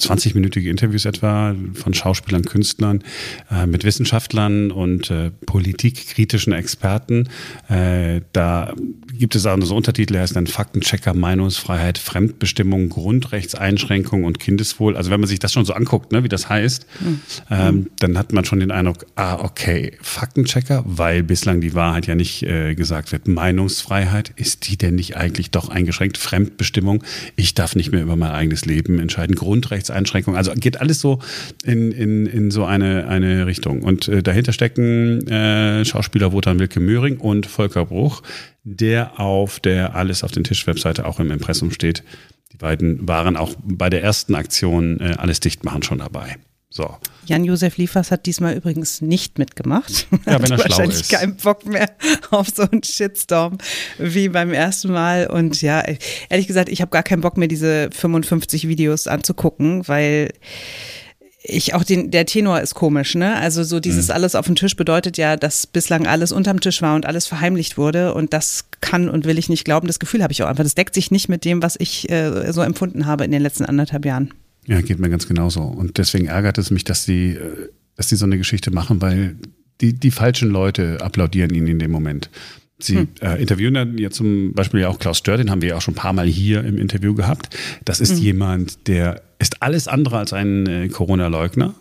20-minütige 0.00 0.68
Interviews 0.68 1.06
etwa 1.06 1.54
von 1.74 1.94
Schauspielern, 1.94 2.44
Künstlern, 2.44 3.02
äh, 3.50 3.66
mit 3.66 3.84
Wissenschaftlern 3.84 4.70
und 4.70 5.10
äh, 5.10 5.30
politikkritischen 5.46 6.52
Experten. 6.52 7.28
Äh, 7.68 8.20
da 8.32 8.74
gibt 9.18 9.34
es 9.34 9.46
auch 9.46 9.56
so 9.62 9.74
Untertitel, 9.74 10.16
er 10.16 10.24
ist 10.24 10.36
ein 10.36 10.46
Faktenchecker, 10.46 11.14
Meinungsfreiheit, 11.14 11.96
Fremdbestimmung, 11.96 12.90
Grundrechtseinschränkung 12.90 14.24
und 14.24 14.38
Kindeswohl. 14.38 14.96
Also 14.96 15.10
wenn 15.10 15.20
man 15.20 15.28
sich 15.28 15.38
das 15.38 15.52
schon 15.52 15.64
so 15.64 15.72
anguckt, 15.72 16.12
ne, 16.12 16.24
wie 16.24 16.28
das 16.28 16.48
heißt, 16.48 16.86
mhm. 17.00 17.20
ähm, 17.50 17.90
dann 17.98 18.18
hat 18.18 18.32
man 18.32 18.44
schon 18.44 18.60
den 18.60 18.70
Eindruck, 18.70 19.06
ah, 19.16 19.36
okay, 19.36 19.96
Faktenchecker, 20.02 20.82
weil 20.86 21.22
bislang 21.22 21.62
die 21.62 21.74
Wahrheit 21.74 22.06
ja 22.06 22.14
nicht 22.14 22.42
äh, 22.42 22.74
gesagt 22.74 23.12
wird. 23.12 23.28
Meinungsfreiheit, 23.28 24.32
ist 24.36 24.68
die 24.68 24.76
denn 24.76 24.96
nicht 24.96 25.16
eigentlich 25.16 25.50
doch 25.50 25.70
eingeschränkt? 25.70 26.18
Fremdbestimmung, 26.18 27.02
ich 27.34 27.54
darf 27.54 27.76
nicht 27.76 27.92
mehr 27.92 28.02
über 28.02 28.16
mein 28.16 28.32
eigenes 28.32 28.66
Leben 28.66 28.98
entscheiden. 28.98 29.36
Grundrechts 29.36 29.85
Grundrechtseinschränkungen. 29.86 30.36
Also 30.36 30.52
geht 30.54 30.80
alles 30.80 31.00
so 31.00 31.20
in, 31.64 31.92
in, 31.92 32.26
in 32.26 32.50
so 32.50 32.64
eine, 32.64 33.08
eine 33.08 33.46
Richtung. 33.46 33.82
Und 33.82 34.08
äh, 34.08 34.22
dahinter 34.22 34.52
stecken 34.52 35.26
äh, 35.28 35.84
Schauspieler 35.84 36.32
Wotan 36.32 36.58
Wilke 36.58 36.80
Möhring 36.80 37.18
und 37.18 37.46
Volker 37.46 37.86
Bruch, 37.86 38.22
der 38.64 39.18
auf 39.20 39.60
der 39.60 39.94
Alles 39.94 40.24
auf 40.24 40.32
den 40.32 40.44
Tisch 40.44 40.66
Webseite 40.66 41.06
auch 41.06 41.20
im 41.20 41.30
Impressum 41.30 41.70
steht. 41.70 42.02
Die 42.52 42.56
beiden 42.56 43.06
waren 43.06 43.36
auch 43.36 43.54
bei 43.62 43.90
der 43.90 44.02
ersten 44.02 44.34
Aktion 44.34 45.00
äh, 45.00 45.14
Alles 45.18 45.40
dicht 45.40 45.64
machen 45.64 45.82
schon 45.82 45.98
dabei. 45.98 46.36
So. 46.68 46.96
Jan-Josef 47.26 47.76
Liefers 47.76 48.10
hat 48.10 48.26
diesmal 48.26 48.54
übrigens 48.54 49.00
nicht 49.00 49.38
mitgemacht. 49.38 50.08
Ja, 50.26 50.42
wenn 50.42 50.50
er 50.50 50.58
wahrscheinlich 50.58 51.00
ist. 51.00 51.10
keinen 51.10 51.36
Bock 51.36 51.64
mehr 51.64 51.90
auf 52.30 52.48
so 52.48 52.62
einen 52.62 52.82
Shitstorm 52.82 53.58
wie 53.98 54.28
beim 54.28 54.52
ersten 54.52 54.92
Mal. 54.92 55.28
Und 55.28 55.62
ja, 55.62 55.82
ehrlich 56.28 56.46
gesagt, 56.46 56.68
ich 56.68 56.80
habe 56.80 56.90
gar 56.90 57.02
keinen 57.02 57.20
Bock 57.20 57.36
mehr, 57.36 57.48
diese 57.48 57.88
55 57.92 58.68
Videos 58.68 59.06
anzugucken, 59.06 59.86
weil 59.86 60.32
ich 61.48 61.74
auch 61.74 61.84
den, 61.84 62.10
der 62.10 62.26
Tenor 62.26 62.60
ist 62.60 62.74
komisch, 62.74 63.14
ne? 63.14 63.36
Also 63.36 63.62
so 63.62 63.78
dieses 63.78 64.08
mhm. 64.08 64.14
alles 64.14 64.34
auf 64.34 64.46
dem 64.46 64.56
Tisch 64.56 64.74
bedeutet 64.74 65.16
ja, 65.16 65.36
dass 65.36 65.66
bislang 65.66 66.06
alles 66.06 66.32
unterm 66.32 66.60
Tisch 66.60 66.82
war 66.82 66.96
und 66.96 67.06
alles 67.06 67.26
verheimlicht 67.26 67.78
wurde. 67.78 68.14
Und 68.14 68.32
das 68.32 68.64
kann 68.80 69.08
und 69.08 69.24
will 69.24 69.38
ich 69.38 69.48
nicht 69.48 69.64
glauben. 69.64 69.86
Das 69.86 70.00
Gefühl 70.00 70.22
habe 70.22 70.32
ich 70.32 70.42
auch 70.42 70.48
einfach. 70.48 70.64
Das 70.64 70.74
deckt 70.74 70.94
sich 70.94 71.10
nicht 71.10 71.28
mit 71.28 71.44
dem, 71.44 71.62
was 71.62 71.76
ich 71.78 72.10
äh, 72.10 72.52
so 72.52 72.62
empfunden 72.62 73.06
habe 73.06 73.24
in 73.24 73.30
den 73.30 73.42
letzten 73.42 73.64
anderthalb 73.64 74.04
Jahren. 74.04 74.34
Ja, 74.66 74.80
geht 74.80 74.98
mir 74.98 75.08
ganz 75.08 75.28
genauso. 75.28 75.62
Und 75.62 75.98
deswegen 75.98 76.26
ärgert 76.26 76.58
es 76.58 76.70
mich, 76.70 76.84
dass 76.84 77.06
die, 77.06 77.30
äh, 77.30 77.70
dass 77.96 78.08
die 78.08 78.16
so 78.16 78.26
eine 78.26 78.38
Geschichte 78.38 78.70
machen, 78.70 79.00
weil 79.00 79.36
die, 79.80 79.92
die 79.92 80.10
falschen 80.10 80.50
Leute 80.50 81.00
applaudieren 81.00 81.54
ihnen 81.54 81.68
in 81.68 81.78
dem 81.78 81.90
Moment. 81.90 82.30
Sie 82.78 82.98
hm. 82.98 83.08
äh, 83.20 83.40
interviewen 83.40 83.74
dann 83.74 83.98
ja 83.98 84.10
zum 84.10 84.52
Beispiel 84.52 84.80
ja 84.80 84.88
auch 84.88 84.98
Klaus 84.98 85.18
Stör, 85.18 85.36
den 85.36 85.50
haben 85.50 85.62
wir 85.62 85.70
ja 85.70 85.76
auch 85.76 85.82
schon 85.82 85.94
ein 85.94 85.98
paar 85.98 86.12
Mal 86.12 86.26
hier 86.26 86.64
im 86.64 86.76
Interview 86.78 87.14
gehabt. 87.14 87.56
Das 87.84 88.00
ist 88.00 88.16
hm. 88.16 88.18
jemand, 88.18 88.86
der 88.88 89.22
ist 89.38 89.62
alles 89.62 89.88
andere 89.88 90.18
als 90.18 90.32
ein 90.32 90.66
äh, 90.66 90.88
Corona-Leugner. 90.88 91.74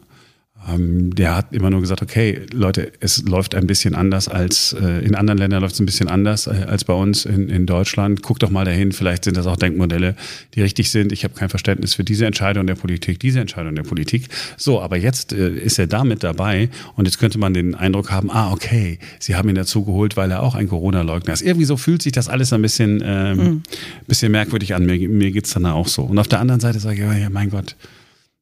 Ähm, 0.67 1.13
der 1.13 1.35
hat 1.35 1.53
immer 1.53 1.69
nur 1.69 1.81
gesagt, 1.81 2.01
okay, 2.01 2.41
Leute, 2.51 2.91
es 2.99 3.23
läuft 3.23 3.55
ein 3.55 3.67
bisschen 3.67 3.95
anders 3.95 4.27
als 4.27 4.73
äh, 4.73 5.05
in 5.05 5.15
anderen 5.15 5.37
Ländern 5.37 5.61
läuft 5.61 5.75
es 5.75 5.79
ein 5.79 5.85
bisschen 5.85 6.07
anders 6.07 6.47
äh, 6.47 6.65
als 6.67 6.83
bei 6.83 6.93
uns 6.93 7.25
in, 7.25 7.49
in 7.49 7.65
Deutschland. 7.65 8.23
Guck 8.23 8.39
doch 8.39 8.49
mal 8.49 8.65
dahin, 8.65 8.91
vielleicht 8.91 9.25
sind 9.25 9.37
das 9.37 9.45
auch 9.47 9.57
Denkmodelle, 9.57 10.15
die 10.53 10.61
richtig 10.61 10.89
sind. 10.91 11.11
Ich 11.11 11.23
habe 11.23 11.33
kein 11.33 11.49
Verständnis 11.49 11.93
für 11.93 12.03
diese 12.03 12.25
Entscheidung 12.25 12.65
der 12.67 12.75
Politik, 12.75 13.19
diese 13.19 13.39
Entscheidung 13.39 13.75
der 13.75 13.83
Politik. 13.83 14.29
So, 14.57 14.81
aber 14.81 14.97
jetzt 14.97 15.33
äh, 15.33 15.49
ist 15.49 15.77
er 15.77 15.87
damit 15.87 16.23
dabei 16.23 16.69
und 16.95 17.05
jetzt 17.05 17.19
könnte 17.19 17.37
man 17.37 17.53
den 17.53 17.75
Eindruck 17.75 18.11
haben, 18.11 18.31
ah, 18.31 18.51
okay, 18.51 18.99
sie 19.19 19.35
haben 19.35 19.49
ihn 19.49 19.55
dazu 19.55 19.83
geholt, 19.85 20.17
weil 20.17 20.31
er 20.31 20.41
auch 20.41 20.55
ein 20.55 20.67
Corona-Leugner 20.67 21.33
ist. 21.33 21.41
Irgendwie 21.41 21.65
so 21.65 21.77
fühlt 21.77 22.01
sich 22.01 22.11
das 22.11 22.29
alles 22.29 22.51
ein 22.53 22.61
bisschen, 22.61 23.03
ähm, 23.05 23.37
mhm. 23.37 23.63
bisschen 24.07 24.31
merkwürdig 24.31 24.73
an. 24.73 24.85
Mir, 24.85 25.07
mir 25.09 25.31
geht's 25.31 25.53
dann 25.53 25.65
auch 25.65 25.87
so. 25.87 26.03
Und 26.03 26.17
auf 26.17 26.27
der 26.27 26.39
anderen 26.39 26.61
Seite 26.61 26.79
sage 26.79 26.95
ich, 26.95 27.21
ja, 27.21 27.29
mein 27.29 27.49
Gott, 27.49 27.75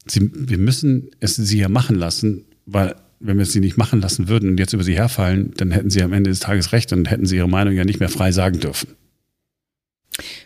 sie, 0.05 0.31
wir 0.33 0.57
müssen 0.57 1.09
es 1.19 1.35
sie 1.35 1.59
ja 1.59 1.69
machen 1.69 1.95
lassen, 1.95 2.45
weil 2.65 2.95
wenn 3.19 3.37
wir 3.37 3.43
es 3.43 3.53
sie 3.53 3.61
nicht 3.61 3.77
machen 3.77 4.01
lassen 4.01 4.27
würden 4.27 4.49
und 4.49 4.59
jetzt 4.59 4.73
über 4.73 4.83
sie 4.83 4.95
herfallen, 4.95 5.53
dann 5.57 5.71
hätten 5.71 5.89
sie 5.89 6.03
am 6.03 6.13
Ende 6.13 6.29
des 6.29 6.41
Tages 6.41 6.73
recht 6.73 6.91
und 6.91 7.09
hätten 7.09 7.25
sie 7.25 7.37
ihre 7.37 7.49
Meinung 7.49 7.73
ja 7.73 7.85
nicht 7.85 7.99
mehr 7.99 8.09
frei 8.09 8.31
sagen 8.31 8.59
dürfen. 8.59 8.89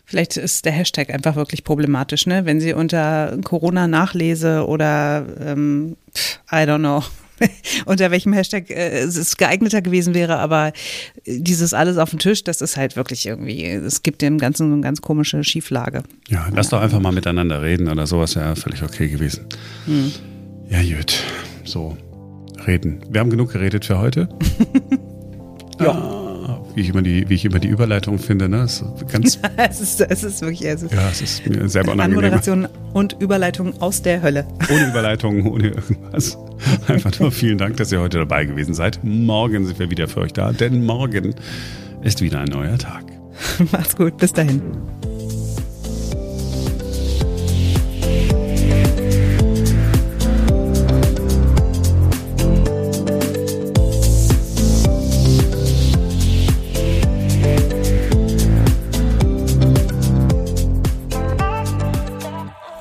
Vielleicht 0.05 0.37
ist 0.37 0.63
der 0.63 0.71
Hashtag 0.71 1.09
einfach 1.09 1.35
wirklich 1.35 1.63
problematisch, 1.63 2.25
ne? 2.27 2.45
Wenn 2.45 2.61
sie 2.61 2.73
unter 2.73 3.37
Corona 3.43 3.87
nachlese 3.87 4.65
oder 4.65 5.25
ähm, 5.39 5.97
I 6.49 6.63
don't 6.63 6.79
know, 6.79 7.03
unter 7.85 8.11
welchem 8.11 8.33
Hashtag 8.33 8.69
äh, 8.69 8.99
es 8.99 9.37
geeigneter 9.37 9.81
gewesen 9.81 10.13
wäre, 10.13 10.37
aber 10.37 10.73
dieses 11.25 11.73
alles 11.73 11.97
auf 11.97 12.11
dem 12.11 12.19
Tisch, 12.19 12.43
das 12.43 12.61
ist 12.61 12.77
halt 12.77 12.95
wirklich 12.95 13.25
irgendwie, 13.25 13.65
es 13.65 14.03
gibt 14.03 14.21
dem 14.21 14.37
Ganzen 14.37 14.69
so 14.69 14.73
eine 14.73 14.81
ganz 14.81 15.01
komische 15.01 15.43
Schieflage. 15.43 16.03
Ja, 16.27 16.47
lass 16.53 16.69
doch 16.69 16.81
einfach 16.81 16.99
mal 16.99 17.11
miteinander 17.11 17.61
reden 17.61 17.87
oder 17.87 18.07
sowas, 18.07 18.33
ja, 18.35 18.55
völlig 18.55 18.83
okay 18.83 19.07
gewesen. 19.07 19.45
Hm. 19.85 20.11
Ja, 20.69 20.81
gut, 20.81 21.23
so, 21.63 21.97
reden. 22.65 22.99
Wir 23.09 23.21
haben 23.21 23.29
genug 23.29 23.53
geredet 23.53 23.85
für 23.85 23.99
heute. 23.99 24.29
ja. 25.79 25.91
Ah 25.91 26.26
wie 26.77 26.81
ich 26.81 26.89
immer 26.89 27.01
die, 27.01 27.27
wie 27.27 27.33
ich 27.33 27.43
immer 27.43 27.57
die 27.57 27.69
Überleitung 27.69 28.19
finde. 28.19 28.47
Ne? 28.47 28.57
Das 28.57 28.81
ist 28.81 29.07
ganz 29.11 29.39
es, 29.57 29.81
ist, 29.81 29.99
es 29.99 30.23
ist 30.23 30.41
wirklich, 30.41 30.63
es 30.63 30.83
ist 30.83 30.93
ja, 30.93 31.09
es 31.09 31.21
ist 31.21 31.47
mir 31.47 31.67
selber 31.67 31.93
unangenehm. 31.93 32.19
Anmoderation 32.19 32.67
und 32.93 33.17
Überleitung 33.19 33.81
aus 33.81 34.03
der 34.03 34.21
Hölle. 34.21 34.45
Ohne 34.71 34.87
Überleitung, 34.87 35.51
ohne 35.51 35.69
irgendwas. 35.69 36.37
Einfach 36.87 37.19
nur 37.19 37.31
vielen 37.31 37.57
Dank, 37.57 37.77
dass 37.77 37.91
ihr 37.91 37.99
heute 37.99 38.19
dabei 38.19 38.45
gewesen 38.45 38.75
seid. 38.75 38.99
Morgen 39.03 39.65
sind 39.65 39.79
wir 39.79 39.89
wieder 39.89 40.07
für 40.07 40.21
euch 40.21 40.33
da, 40.33 40.51
denn 40.51 40.85
morgen 40.85 41.33
ist 42.03 42.21
wieder 42.21 42.41
ein 42.41 42.49
neuer 42.49 42.77
Tag. 42.77 43.05
Macht's 43.71 43.95
gut, 43.95 44.17
bis 44.17 44.33
dahin. 44.33 44.61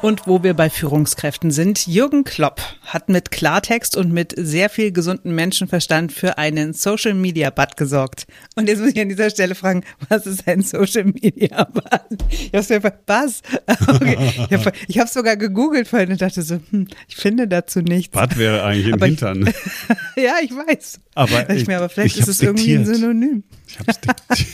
Und 0.07 0.29
wo 0.29 0.45
wir 0.45 0.55
bei 0.55 0.71
Führungskräften 0.71 1.51
sind, 1.51 1.89
Jürgen 1.89 2.23
Klopp 2.23 2.61
hat 2.85 3.09
mit 3.09 3.33
Klartext 3.33 3.97
und 3.97 4.13
mit 4.13 4.35
sehr 4.37 4.71
viel 4.71 4.93
gesunden 4.93 5.35
Menschenverstand 5.35 6.13
für 6.13 6.39
einen 6.39 6.75
Social 6.75 7.13
Media 7.13 7.51
Bad 7.51 7.77
gesorgt. 7.77 8.29
Und 8.55 8.69
jetzt 8.69 8.79
muss 8.79 8.93
ich 8.93 9.01
an 9.01 9.09
dieser 9.09 9.31
Stelle 9.31 9.57
fragen, 9.57 9.83
was 10.09 10.25
ist 10.27 10.47
ein 10.47 10.63
Social 10.63 11.07
Media 11.07 11.65
Bad? 11.65 12.07
Ich 12.31 12.53
hab's 12.55 12.69
mir 12.69 12.81
was? 13.09 13.43
Okay. 13.89 14.73
Ich 14.87 15.01
habe 15.01 15.11
sogar 15.11 15.37
gegoogelt 15.37 15.89
vorhin 15.89 16.13
und 16.13 16.23
dachte 16.23 16.43
so, 16.43 16.61
hm, 16.71 16.87
ich 17.09 17.17
finde 17.17 17.49
dazu 17.49 17.81
nichts. 17.81 18.13
Bad 18.13 18.39
wäre 18.39 18.63
eigentlich 18.63 18.95
im 18.95 19.03
Hintern. 19.03 19.45
ja, 20.17 20.35
ich 20.41 20.53
weiß. 20.53 21.01
Aber, 21.17 21.51
ich, 21.51 21.67
mir, 21.67 21.79
aber 21.79 21.89
vielleicht 21.89 22.17
ist 22.17 22.29
es 22.29 22.41
irgendwie 22.41 22.75
ein 22.75 22.87
Synonym. 22.87 23.43
Ich 23.67 23.79
hab's. 23.81 23.99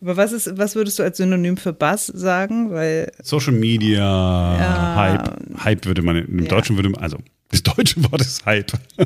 Aber 0.00 0.16
was 0.16 0.32
ist, 0.32 0.56
was 0.56 0.74
würdest 0.74 0.98
du 0.98 1.02
als 1.02 1.18
Synonym 1.18 1.56
für 1.56 1.72
Bass 1.72 2.06
sagen? 2.06 2.70
Weil 2.70 3.12
Social 3.22 3.52
Media, 3.52 3.98
ja, 3.98 4.94
Hype. 4.96 5.64
Hype 5.64 5.86
würde 5.86 6.02
man, 6.02 6.16
im 6.16 6.40
ja. 6.40 6.48
Deutschen 6.48 6.76
würde 6.76 6.88
man, 6.88 7.02
also 7.02 7.18
das 7.50 7.62
deutsche 7.62 8.02
Wort 8.10 8.20
ist 8.22 8.46
Hype. 8.46 8.72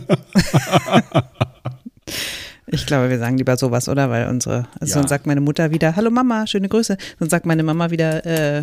ich 2.69 2.87
glaube, 2.87 3.11
wir 3.11 3.19
sagen 3.19 3.37
lieber 3.37 3.57
sowas, 3.57 3.89
oder? 3.89 4.11
Weil 4.11 4.29
unsere, 4.29 4.69
also 4.79 4.93
ja. 4.93 4.99
sonst 4.99 5.09
sagt 5.11 5.27
meine 5.27 5.41
Mutter 5.41 5.73
wieder, 5.73 5.97
hallo 5.97 6.11
Mama, 6.11 6.47
schöne 6.47 6.69
Grüße. 6.69 6.97
Sonst 7.19 7.31
sagt 7.31 7.47
meine 7.47 7.65
Mama 7.65 7.91
wieder, 7.91 8.25
äh, 8.25 8.63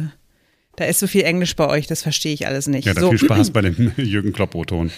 da 0.78 0.86
ist 0.86 1.00
so 1.00 1.08
viel 1.08 1.24
Englisch 1.24 1.56
bei 1.56 1.68
euch, 1.68 1.88
das 1.88 2.04
verstehe 2.04 2.34
ich 2.34 2.48
alles 2.48 2.68
nicht. 2.68 2.86
Ja, 2.86 2.94
dann 2.94 3.04
so. 3.04 3.10
viel 3.10 3.20
Spaß 3.20 3.52
bei 3.54 3.62
dem 3.62 3.92
Jürgen 3.98 4.32
Klopp-O-Ton. 4.32 4.92